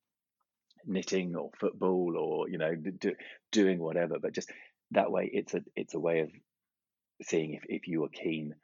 knitting 0.86 1.36
or 1.36 1.50
football 1.58 2.16
or 2.16 2.48
you 2.48 2.58
know 2.58 2.74
do, 2.74 3.14
doing 3.52 3.78
whatever 3.78 4.18
but 4.20 4.32
just 4.32 4.50
that 4.92 5.10
way 5.10 5.28
it's 5.32 5.54
a 5.54 5.62
it's 5.74 5.94
a 5.94 6.00
way 6.00 6.20
of 6.20 6.30
seeing 7.22 7.54
if, 7.54 7.62
if 7.68 7.88
you 7.88 8.04
are 8.04 8.08
keen 8.08 8.54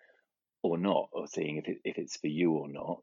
or 0.63 0.79
not 0.79 1.09
or 1.13 1.27
seeing 1.27 1.57
if 1.57 1.69
it, 1.69 1.79
if 1.85 1.99
it's 1.99 2.17
for 2.17 2.29
you 2.29 2.53
or 2.53 2.69
not. 2.69 3.03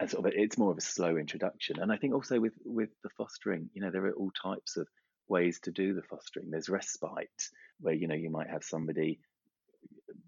And 0.00 0.10
sort 0.10 0.26
of 0.26 0.32
it's 0.36 0.58
more 0.58 0.70
of 0.70 0.78
a 0.78 0.82
slow 0.82 1.16
introduction. 1.16 1.80
And 1.80 1.90
i 1.90 1.96
think 1.96 2.14
also 2.14 2.38
with 2.38 2.54
with 2.64 2.90
the 3.02 3.10
fostering 3.10 3.70
you 3.74 3.82
know 3.82 3.90
there 3.90 4.06
are 4.06 4.12
all 4.12 4.30
types 4.30 4.76
of 4.76 4.86
ways 5.28 5.60
to 5.60 5.70
do 5.70 5.94
the 5.94 6.02
fostering. 6.02 6.50
There's 6.50 6.68
respite 6.68 7.48
where 7.80 7.94
you 7.94 8.06
know 8.06 8.14
you 8.14 8.30
might 8.30 8.50
have 8.50 8.64
somebody 8.64 9.20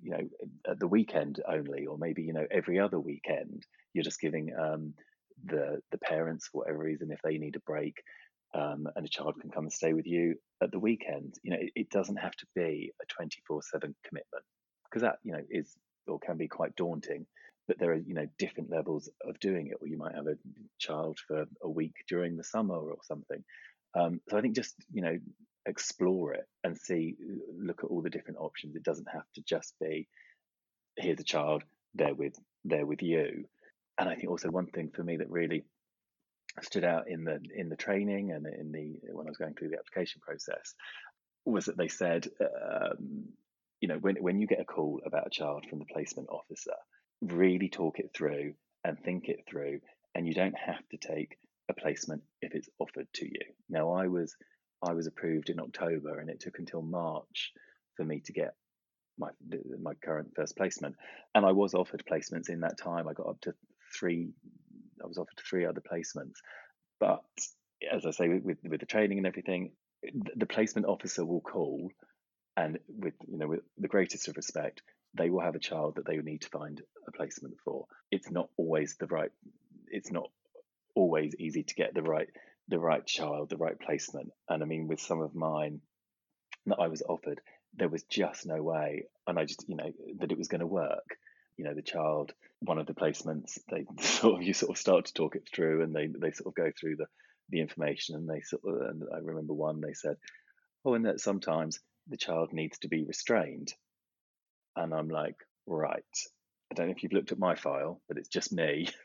you 0.03 0.11
know 0.11 0.29
at 0.69 0.79
the 0.79 0.89
weekend 0.89 1.41
only 1.49 1.87
or 1.87 1.99
maybe 1.99 2.23
you 2.23 2.33
know 2.33 2.47
every 2.51 2.79
other 2.79 2.99
weekend. 2.99 3.65
You're 3.93 4.05
just 4.05 4.21
giving 4.21 4.53
um 4.59 4.95
the 5.45 5.81
the 5.91 5.99
parents 5.99 6.49
for 6.49 6.59
whatever 6.59 6.79
reason 6.79 7.11
if 7.11 7.23
they 7.23 7.39
need 7.39 7.57
a 7.57 7.61
break 7.61 8.03
um, 8.55 8.89
and 8.97 9.07
a 9.07 9.09
child 9.09 9.35
can 9.41 9.51
come 9.51 9.65
and 9.65 9.73
stay 9.73 9.93
with 9.93 10.07
you 10.07 10.35
at 10.63 10.71
the 10.71 10.79
weekend 10.79 11.35
you 11.43 11.51
know 11.51 11.59
it, 11.61 11.73
it 11.75 11.91
doesn't 11.91 12.17
have 12.17 12.35
to 12.37 12.47
be 12.55 12.93
a 13.03 13.07
24 13.07 13.63
7 13.63 13.95
commitment 14.05 14.45
because 14.85 15.03
that 15.03 15.19
you 15.23 15.33
know 15.33 15.43
is 15.51 15.77
or 16.07 16.19
can 16.19 16.37
be 16.37 16.49
quite 16.49 16.75
daunting 16.77 17.27
but 17.71 17.79
there 17.79 17.93
are 17.93 18.03
you 18.05 18.15
know 18.15 18.27
different 18.37 18.69
levels 18.69 19.09
of 19.25 19.39
doing 19.39 19.69
it 19.69 19.77
or 19.81 19.87
you 19.87 19.97
might 19.97 20.17
have 20.17 20.27
a 20.27 20.37
child 20.81 21.17
for 21.29 21.45
a 21.63 21.71
week 21.71 21.95
during 22.09 22.37
the 22.37 22.43
summer 22.43 22.75
or 22.75 22.97
something. 23.05 23.45
Um, 23.95 24.21
so 24.29 24.37
i 24.37 24.41
think 24.41 24.57
just 24.57 24.75
you 24.93 25.03
know 25.03 25.17
explore 25.67 26.33
it 26.35 26.47
and 26.65 26.77
see 26.77 27.15
look 27.57 27.85
at 27.85 27.91
all 27.91 28.03
the 28.03 28.11
different 28.11 28.41
options. 28.41 28.75
It 28.75 28.83
doesn't 28.83 29.07
have 29.13 29.23
to 29.37 29.43
just 29.43 29.75
be 29.81 30.09
here's 30.97 31.21
a 31.21 31.25
child 31.25 31.63
they're 31.95 32.13
with 32.13 32.35
they're 32.65 32.87
with 32.87 33.03
you. 33.03 33.45
And 33.99 34.09
i 34.09 34.17
think 34.17 34.31
also 34.31 34.51
one 34.51 34.67
thing 34.67 34.91
for 34.93 35.05
me 35.05 35.19
that 35.19 35.31
really 35.31 35.63
stood 36.63 36.85
out 36.85 37.09
in 37.09 37.25
the 37.25 37.41
in 37.55 37.69
the 37.69 37.77
training 37.77 38.33
and 38.33 38.47
in 38.47 38.73
the 38.73 38.99
when 39.13 39.27
i 39.27 39.31
was 39.31 39.39
going 39.39 39.55
through 39.55 39.69
the 39.69 39.79
application 39.79 40.21
process 40.21 40.75
was 41.45 41.67
that 41.67 41.77
they 41.77 41.89
said 41.89 42.29
um, 42.41 43.25
you 43.81 43.89
know 43.89 43.97
when 43.99 44.17
when 44.17 44.41
you 44.41 44.47
get 44.47 44.61
a 44.61 44.65
call 44.65 45.01
about 45.07 45.27
a 45.27 45.31
child 45.31 45.65
from 45.69 45.79
the 45.79 45.85
placement 45.87 46.29
officer 46.29 46.75
really 47.23 47.69
talk 47.69 47.99
it 47.99 48.11
through 48.15 48.53
and 48.85 48.99
think 48.99 49.29
it 49.29 49.45
through 49.49 49.81
and 50.15 50.27
you 50.27 50.35
don't 50.35 50.57
have 50.57 50.87
to 50.91 50.97
take 50.97 51.39
a 51.69 51.75
placement 51.75 52.23
if 52.43 52.55
it's 52.55 52.69
offered 52.79 53.07
to 53.15 53.27
you. 53.27 53.41
Now, 53.69 53.93
I 53.93 54.09
was 54.09 54.37
I 54.83 54.93
was 54.93 55.07
approved 55.07 55.51
in 55.51 55.61
October, 55.61 56.19
and 56.19 56.29
it 56.29 56.41
took 56.41 56.59
until 56.59 56.83
March 56.83 57.53
for 57.97 58.05
me 58.05 58.21
to 58.27 58.33
get 58.33 58.55
my 59.19 59.29
my 59.81 59.95
current 59.95 60.33
first 60.35 60.57
placement, 60.57 60.97
and 61.35 61.47
I 61.47 61.53
was 61.53 61.75
offered 61.75 62.03
placements 62.11 62.49
in 62.49 62.61
that 62.61 62.79
time. 62.79 63.09
I 63.09 63.13
got 63.13 63.29
up 63.29 63.41
to 63.43 63.55
three. 63.99 64.31
I 65.03 65.07
was 65.07 65.19
offered 65.19 65.39
three 65.39 65.67
other 65.67 65.81
placements, 65.81 66.37
but 66.99 67.23
as 67.93 68.07
I 68.07 68.11
say, 68.11 68.29
with 68.29 68.59
with 68.63 68.81
the 68.81 68.87
training 68.87 69.19
and 69.19 69.27
everything, 69.27 69.73
the 70.37 70.47
placement 70.47 70.87
officer 70.87 71.25
will 71.25 71.41
call, 71.41 71.91
and 72.57 72.79
with 72.89 73.15
you 73.27 73.39
know 73.39 73.49
with 73.49 73.61
the 73.79 73.89
greatest 73.89 74.29
of 74.29 74.37
respect, 74.37 74.83
they 75.15 75.31
will 75.31 75.41
have 75.41 75.55
a 75.55 75.61
child 75.61 75.97
that 75.97 76.07
they 76.07 76.17
need 76.17 76.43
to 76.43 76.49
find 76.49 76.81
a 77.07 77.13
placement 77.13 77.55
for. 77.65 77.87
It's 78.11 78.31
not 78.31 78.49
always 78.57 78.97
the 78.99 79.07
right. 79.07 79.33
It's 79.89 80.13
not 80.13 80.31
always 80.95 81.35
easy 81.39 81.63
to 81.63 81.75
get 81.75 81.95
the 81.95 82.03
right 82.03 82.29
the 82.69 82.79
right 82.79 83.05
child, 83.05 83.51
the 83.51 83.57
right 83.57 83.79
placement. 83.79 84.31
And 84.49 84.63
I 84.63 84.67
mean, 84.67 84.87
with 84.87 85.01
some 85.01 85.21
of 85.21 85.35
mine 85.35 85.81
that 86.67 86.79
I 86.79 86.89
was 86.89 87.03
offered, 87.03 87.41
there 87.75 87.89
was 87.89 88.05
just 88.05 88.47
no 88.47 88.63
way, 88.63 89.05
and 89.27 89.39
I 89.39 89.45
just 89.45 89.65
you 89.69 89.77
know 89.77 89.91
that 90.19 90.31
it 90.33 90.39
was 90.39 90.49
going 90.49 90.61
to 90.61 90.67
work. 90.67 91.17
You 91.61 91.67
know, 91.67 91.75
the 91.75 91.83
child, 91.83 92.33
one 92.61 92.79
of 92.79 92.87
the 92.87 92.95
placements, 92.95 93.59
they 93.71 93.85
sort 94.03 94.41
of 94.41 94.43
you 94.43 94.55
sort 94.55 94.71
of 94.71 94.79
start 94.79 95.05
to 95.05 95.13
talk 95.13 95.37
it 95.37 95.47
through, 95.55 95.83
and 95.83 95.95
they 95.95 96.07
they 96.07 96.33
sort 96.33 96.47
of 96.47 96.55
go 96.55 96.71
through 96.79 96.97
the 96.97 97.05
the 97.51 97.61
information, 97.61 98.17
and 98.17 98.27
they 98.27 98.41
sort 98.41 98.63
of, 98.65 98.81
and 98.89 99.03
I 99.15 99.19
remember 99.19 99.53
one 99.53 99.83
they 99.83 99.93
said, 99.93 100.17
oh, 100.87 100.95
and 100.95 101.05
that 101.05 101.21
sometimes 101.21 101.79
the 102.09 102.17
child 102.17 102.55
needs 102.55 102.79
to 102.79 102.89
be 102.89 103.05
restrained, 103.05 103.75
and 104.75 104.95
I'm 104.95 105.11
like, 105.11 105.37
right. 105.67 106.03
I 106.71 106.75
don't 106.75 106.87
know 106.87 106.93
if 106.93 107.03
you've 107.03 107.13
looked 107.13 107.33
at 107.33 107.39
my 107.39 107.57
file, 107.57 108.01
but 108.09 108.17
it's 108.17 108.29
just 108.29 108.53
me. 108.53 108.89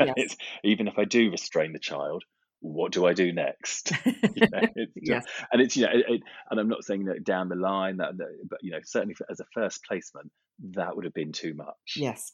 Yes. 0.00 0.14
it's, 0.16 0.36
even 0.64 0.88
if 0.88 0.98
I 0.98 1.04
do 1.04 1.30
restrain 1.30 1.74
the 1.74 1.78
child, 1.78 2.24
what 2.60 2.92
do 2.92 3.06
I 3.06 3.14
do 3.14 3.32
next? 3.32 3.92
you 4.06 4.48
know, 4.52 4.60
it's 4.74 4.92
yes. 4.96 5.24
and 5.52 5.62
it's 5.62 5.76
you 5.76 5.86
know, 5.86 5.92
it, 5.92 6.04
it, 6.08 6.22
and 6.50 6.58
I'm 6.58 6.68
not 6.68 6.84
saying 6.84 7.04
that 7.04 7.24
down 7.24 7.48
the 7.48 7.56
line 7.56 7.98
that, 7.98 8.12
but 8.48 8.58
you 8.62 8.70
know, 8.70 8.80
certainly 8.84 9.14
for, 9.14 9.26
as 9.30 9.40
a 9.40 9.46
first 9.54 9.84
placement, 9.84 10.30
that 10.74 10.96
would 10.96 11.04
have 11.04 11.14
been 11.14 11.32
too 11.32 11.54
much. 11.54 11.96
Yes. 11.96 12.32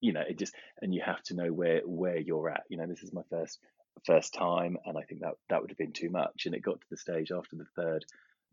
You 0.00 0.12
know, 0.12 0.22
it 0.26 0.38
just 0.38 0.54
and 0.80 0.94
you 0.94 1.02
have 1.04 1.22
to 1.24 1.34
know 1.34 1.52
where 1.52 1.82
where 1.84 2.18
you're 2.18 2.50
at. 2.50 2.62
You 2.68 2.78
know, 2.78 2.86
this 2.86 3.02
is 3.02 3.12
my 3.12 3.22
first 3.30 3.58
first 4.06 4.34
time, 4.34 4.76
and 4.84 4.98
I 4.98 5.02
think 5.02 5.20
that 5.20 5.34
that 5.50 5.60
would 5.60 5.70
have 5.70 5.78
been 5.78 5.92
too 5.92 6.10
much. 6.10 6.46
And 6.46 6.54
it 6.54 6.62
got 6.62 6.80
to 6.80 6.86
the 6.90 6.96
stage 6.96 7.30
after 7.30 7.56
the 7.56 7.66
third 7.76 8.04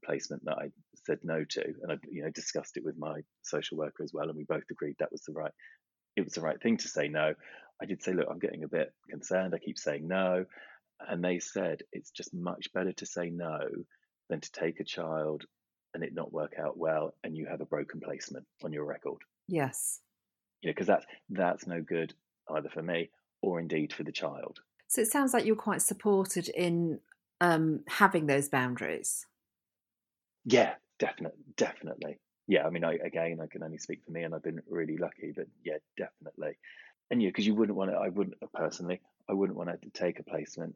placement 0.04 0.44
that 0.46 0.58
I 0.58 0.72
said 1.06 1.20
no 1.24 1.44
to, 1.44 1.64
and 1.84 1.92
I 1.92 1.96
you 2.10 2.24
know 2.24 2.30
discussed 2.30 2.78
it 2.78 2.86
with 2.86 2.98
my 2.98 3.22
social 3.44 3.78
worker 3.78 4.04
as 4.04 4.12
well, 4.14 4.28
and 4.28 4.38
we 4.38 4.44
both 4.44 4.64
agreed 4.70 4.96
that 5.00 5.12
was 5.12 5.22
the 5.22 5.34
right 5.34 5.54
it 6.16 6.24
was 6.26 6.34
the 6.34 6.42
right 6.42 6.62
thing 6.62 6.78
to 6.78 6.88
say 6.88 7.08
no. 7.08 7.34
I 7.82 7.86
did 7.86 8.04
say, 8.04 8.14
look, 8.14 8.28
I'm 8.30 8.40
getting 8.40 8.64
a 8.64 8.68
bit 8.68 8.94
concerned. 9.10 9.56
I 9.56 9.58
keep 9.58 9.80
saying 9.80 10.08
no, 10.08 10.46
and 11.10 11.24
they 11.24 11.40
said 11.40 11.84
it's 11.92 12.12
just 12.12 12.34
much 12.34 12.72
better 12.74 12.94
to 12.94 13.06
say 13.06 13.30
no 13.30 13.60
than 14.30 14.42
to 14.42 14.52
take 14.52 14.80
a 14.80 14.86
child 14.86 15.46
and 15.94 16.04
it 16.04 16.14
not 16.14 16.32
work 16.32 16.54
out 16.58 16.78
well, 16.78 17.14
and 17.24 17.36
you 17.36 17.46
have 17.48 17.62
a 17.62 17.66
broken 17.66 18.00
placement 18.00 18.46
on 18.64 18.72
your 18.72 18.86
record. 18.86 19.22
Yes, 19.48 20.00
you 20.62 20.70
know, 20.70 20.74
because 20.74 20.88
that's 20.88 21.06
that's 21.30 21.68
no 21.68 21.82
good 21.82 22.14
either 22.56 22.70
for 22.70 22.82
me 22.82 23.10
or 23.42 23.60
indeed 23.60 23.94
for 23.94 24.04
the 24.04 24.12
child. 24.12 24.60
So 24.88 25.02
it 25.02 25.08
sounds 25.08 25.34
like 25.34 25.46
you're 25.46 25.56
quite 25.56 25.82
supported 25.82 26.50
in 26.50 27.00
um, 27.40 27.82
having 27.88 28.28
those 28.28 28.50
boundaries. 28.50 29.26
Yeah, 30.46 30.74
definitely, 31.00 31.44
definitely. 31.58 32.20
Yeah, 32.48 32.66
I 32.66 32.70
mean, 32.70 32.84
I, 32.84 32.96
again, 32.96 33.40
I 33.42 33.48
can 33.48 33.64
only 33.64 33.78
speak 33.78 34.04
for 34.06 34.12
me, 34.12 34.24
and 34.24 34.36
I've 34.36 34.44
been 34.44 34.62
really 34.70 34.98
lucky. 34.98 35.34
But 35.36 35.48
yeah, 35.64 35.78
definitely. 35.98 36.58
And 37.10 37.22
yeah, 37.22 37.30
because 37.30 37.48
you 37.48 37.56
wouldn't 37.56 37.78
want 37.78 37.92
to. 37.92 37.98
I 37.98 38.10
wouldn't 38.10 38.36
personally. 38.54 39.02
I 39.30 39.34
wouldn't 39.34 39.58
want 39.58 39.70
to 39.70 39.90
take 39.92 40.20
a 40.20 40.24
placement 40.24 40.76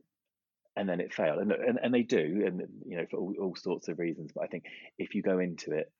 and 0.75 0.87
then 0.89 0.99
it 0.99 1.13
fail, 1.13 1.39
and 1.39 1.51
and, 1.51 1.79
and 1.81 1.93
they 1.93 2.03
do, 2.03 2.43
and 2.45 2.61
you 2.85 2.97
know 2.97 3.05
for 3.09 3.17
all, 3.17 3.33
all 3.39 3.55
sorts 3.55 3.87
of 3.87 3.99
reasons. 3.99 4.31
But 4.33 4.43
I 4.43 4.47
think 4.47 4.65
if 4.97 5.15
you 5.15 5.21
go 5.21 5.39
into 5.39 5.71
it 5.71 5.91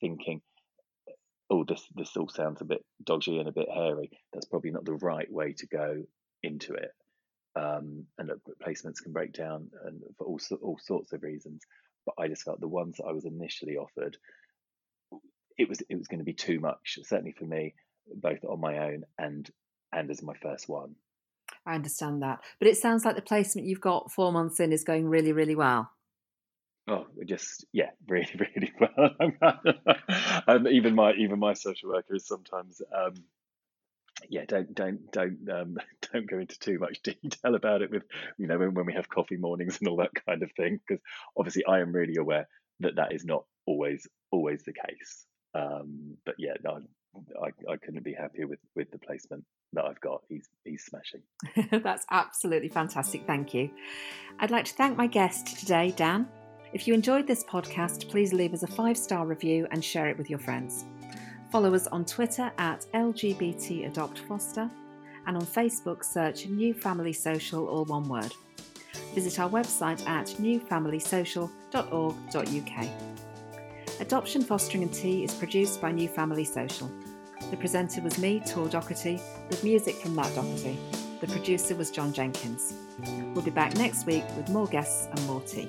thinking, 0.00 0.40
oh, 1.50 1.64
this 1.64 1.82
this 1.94 2.16
all 2.16 2.28
sounds 2.28 2.60
a 2.60 2.64
bit 2.66 2.84
dodgy 3.04 3.38
and 3.38 3.48
a 3.48 3.52
bit 3.52 3.68
hairy, 3.72 4.10
that's 4.32 4.46
probably 4.46 4.70
not 4.70 4.84
the 4.84 4.94
right 4.94 5.30
way 5.30 5.54
to 5.58 5.66
go 5.66 6.02
into 6.42 6.74
it 6.74 6.90
um, 7.56 8.06
and 8.18 8.30
placements 8.64 9.02
can 9.02 9.12
break 9.12 9.32
down 9.32 9.70
and 9.84 10.00
for 10.16 10.26
all 10.26 10.40
all 10.62 10.78
sorts 10.80 11.12
of 11.12 11.22
reasons. 11.22 11.62
But 12.06 12.14
I 12.18 12.28
just 12.28 12.42
felt 12.42 12.60
the 12.60 12.68
ones 12.68 12.96
that 12.96 13.04
I 13.04 13.12
was 13.12 13.24
initially 13.24 13.76
offered, 13.76 14.16
it 15.58 15.68
was 15.68 15.82
it 15.88 15.96
was 15.96 16.08
going 16.08 16.18
to 16.20 16.24
be 16.24 16.32
too 16.32 16.60
much, 16.60 16.98
certainly 17.02 17.32
for 17.32 17.44
me, 17.44 17.74
both 18.14 18.44
on 18.44 18.60
my 18.60 18.78
own 18.78 19.04
and 19.18 19.48
and 19.92 20.10
as 20.10 20.22
my 20.22 20.34
first 20.34 20.68
one. 20.68 20.94
I 21.66 21.74
understand 21.74 22.22
that, 22.22 22.40
but 22.58 22.68
it 22.68 22.76
sounds 22.76 23.04
like 23.04 23.16
the 23.16 23.22
placement 23.22 23.68
you've 23.68 23.80
got 23.80 24.10
four 24.10 24.32
months 24.32 24.58
in 24.58 24.72
is 24.72 24.84
going 24.84 25.08
really, 25.08 25.32
really 25.32 25.54
well. 25.54 25.90
Oh, 26.88 27.06
just 27.24 27.64
yeah, 27.72 27.90
really, 28.08 28.34
really 28.38 28.72
well. 28.80 29.10
and 30.46 30.66
even 30.70 30.94
my 30.94 31.12
even 31.12 31.38
my 31.38 31.54
social 31.54 31.90
worker 31.90 32.16
is 32.16 32.26
sometimes 32.26 32.82
um, 32.94 33.14
yeah, 34.28 34.44
don't 34.46 34.74
don't 34.74 35.10
don't 35.12 35.48
um, 35.50 35.78
don't 36.12 36.28
go 36.28 36.38
into 36.38 36.58
too 36.58 36.78
much 36.78 37.02
detail 37.02 37.54
about 37.54 37.82
it 37.82 37.90
with 37.90 38.02
you 38.38 38.46
know 38.46 38.58
when, 38.58 38.74
when 38.74 38.86
we 38.86 38.94
have 38.94 39.08
coffee 39.08 39.36
mornings 39.36 39.78
and 39.78 39.88
all 39.88 39.96
that 39.96 40.14
kind 40.26 40.42
of 40.42 40.50
thing 40.52 40.80
because 40.86 41.02
obviously 41.36 41.64
I 41.66 41.80
am 41.80 41.92
really 41.92 42.16
aware 42.16 42.48
that 42.80 42.96
that 42.96 43.12
is 43.12 43.24
not 43.24 43.44
always 43.66 44.06
always 44.30 44.64
the 44.64 44.72
case. 44.72 45.26
Um, 45.54 46.16
but 46.24 46.36
yeah, 46.38 46.54
no, 46.64 46.80
I 47.42 47.48
I 47.70 47.76
couldn't 47.76 48.04
be 48.04 48.14
happier 48.14 48.46
with 48.46 48.60
with 48.74 48.90
the 48.90 48.98
placement 48.98 49.44
that 49.72 49.84
I've 49.84 50.00
got. 50.00 50.22
He's 50.28 50.48
he's 50.64 50.84
smashing. 50.84 51.22
That's 51.82 52.06
absolutely 52.10 52.68
fantastic. 52.68 53.26
Thank 53.26 53.54
you. 53.54 53.70
I'd 54.38 54.50
like 54.50 54.66
to 54.66 54.74
thank 54.74 54.96
my 54.96 55.06
guest 55.06 55.58
today, 55.58 55.92
Dan. 55.96 56.28
If 56.72 56.88
you 56.88 56.94
enjoyed 56.94 57.26
this 57.26 57.44
podcast, 57.44 58.08
please 58.08 58.32
leave 58.32 58.54
us 58.54 58.62
a 58.62 58.66
five 58.66 58.96
star 58.96 59.26
review 59.26 59.66
and 59.70 59.84
share 59.84 60.08
it 60.08 60.16
with 60.16 60.30
your 60.30 60.38
friends. 60.38 60.86
Follow 61.50 61.74
us 61.74 61.86
on 61.88 62.06
Twitter 62.06 62.50
at 62.56 62.86
LGBT 62.94 63.88
Adopt 63.88 64.20
Foster 64.20 64.70
and 65.26 65.36
on 65.36 65.44
Facebook 65.44 66.02
search 66.04 66.46
New 66.46 66.72
Family 66.72 67.12
Social, 67.12 67.68
all 67.68 67.84
one 67.84 68.08
word. 68.08 68.32
Visit 69.14 69.38
our 69.38 69.50
website 69.50 70.06
at 70.08 70.26
newfamilysocial.org.uk. 70.26 72.88
Adoption, 74.00 74.42
Fostering 74.42 74.82
and 74.82 74.92
Tea 74.92 75.22
is 75.24 75.34
produced 75.34 75.80
by 75.80 75.92
New 75.92 76.08
Family 76.08 76.44
Social. 76.44 76.90
The 77.50 77.56
presenter 77.56 78.00
was 78.00 78.18
me, 78.18 78.40
Tor 78.40 78.68
Docherty, 78.68 79.20
with 79.48 79.62
music 79.62 79.96
from 79.96 80.14
Matt 80.14 80.32
Docherty. 80.32 80.76
The 81.20 81.26
producer 81.26 81.74
was 81.74 81.90
John 81.90 82.12
Jenkins. 82.12 82.74
We'll 83.34 83.44
be 83.44 83.50
back 83.50 83.76
next 83.76 84.06
week 84.06 84.24
with 84.36 84.48
more 84.48 84.66
guests 84.66 85.08
and 85.12 85.26
more 85.26 85.40
tea. 85.42 85.68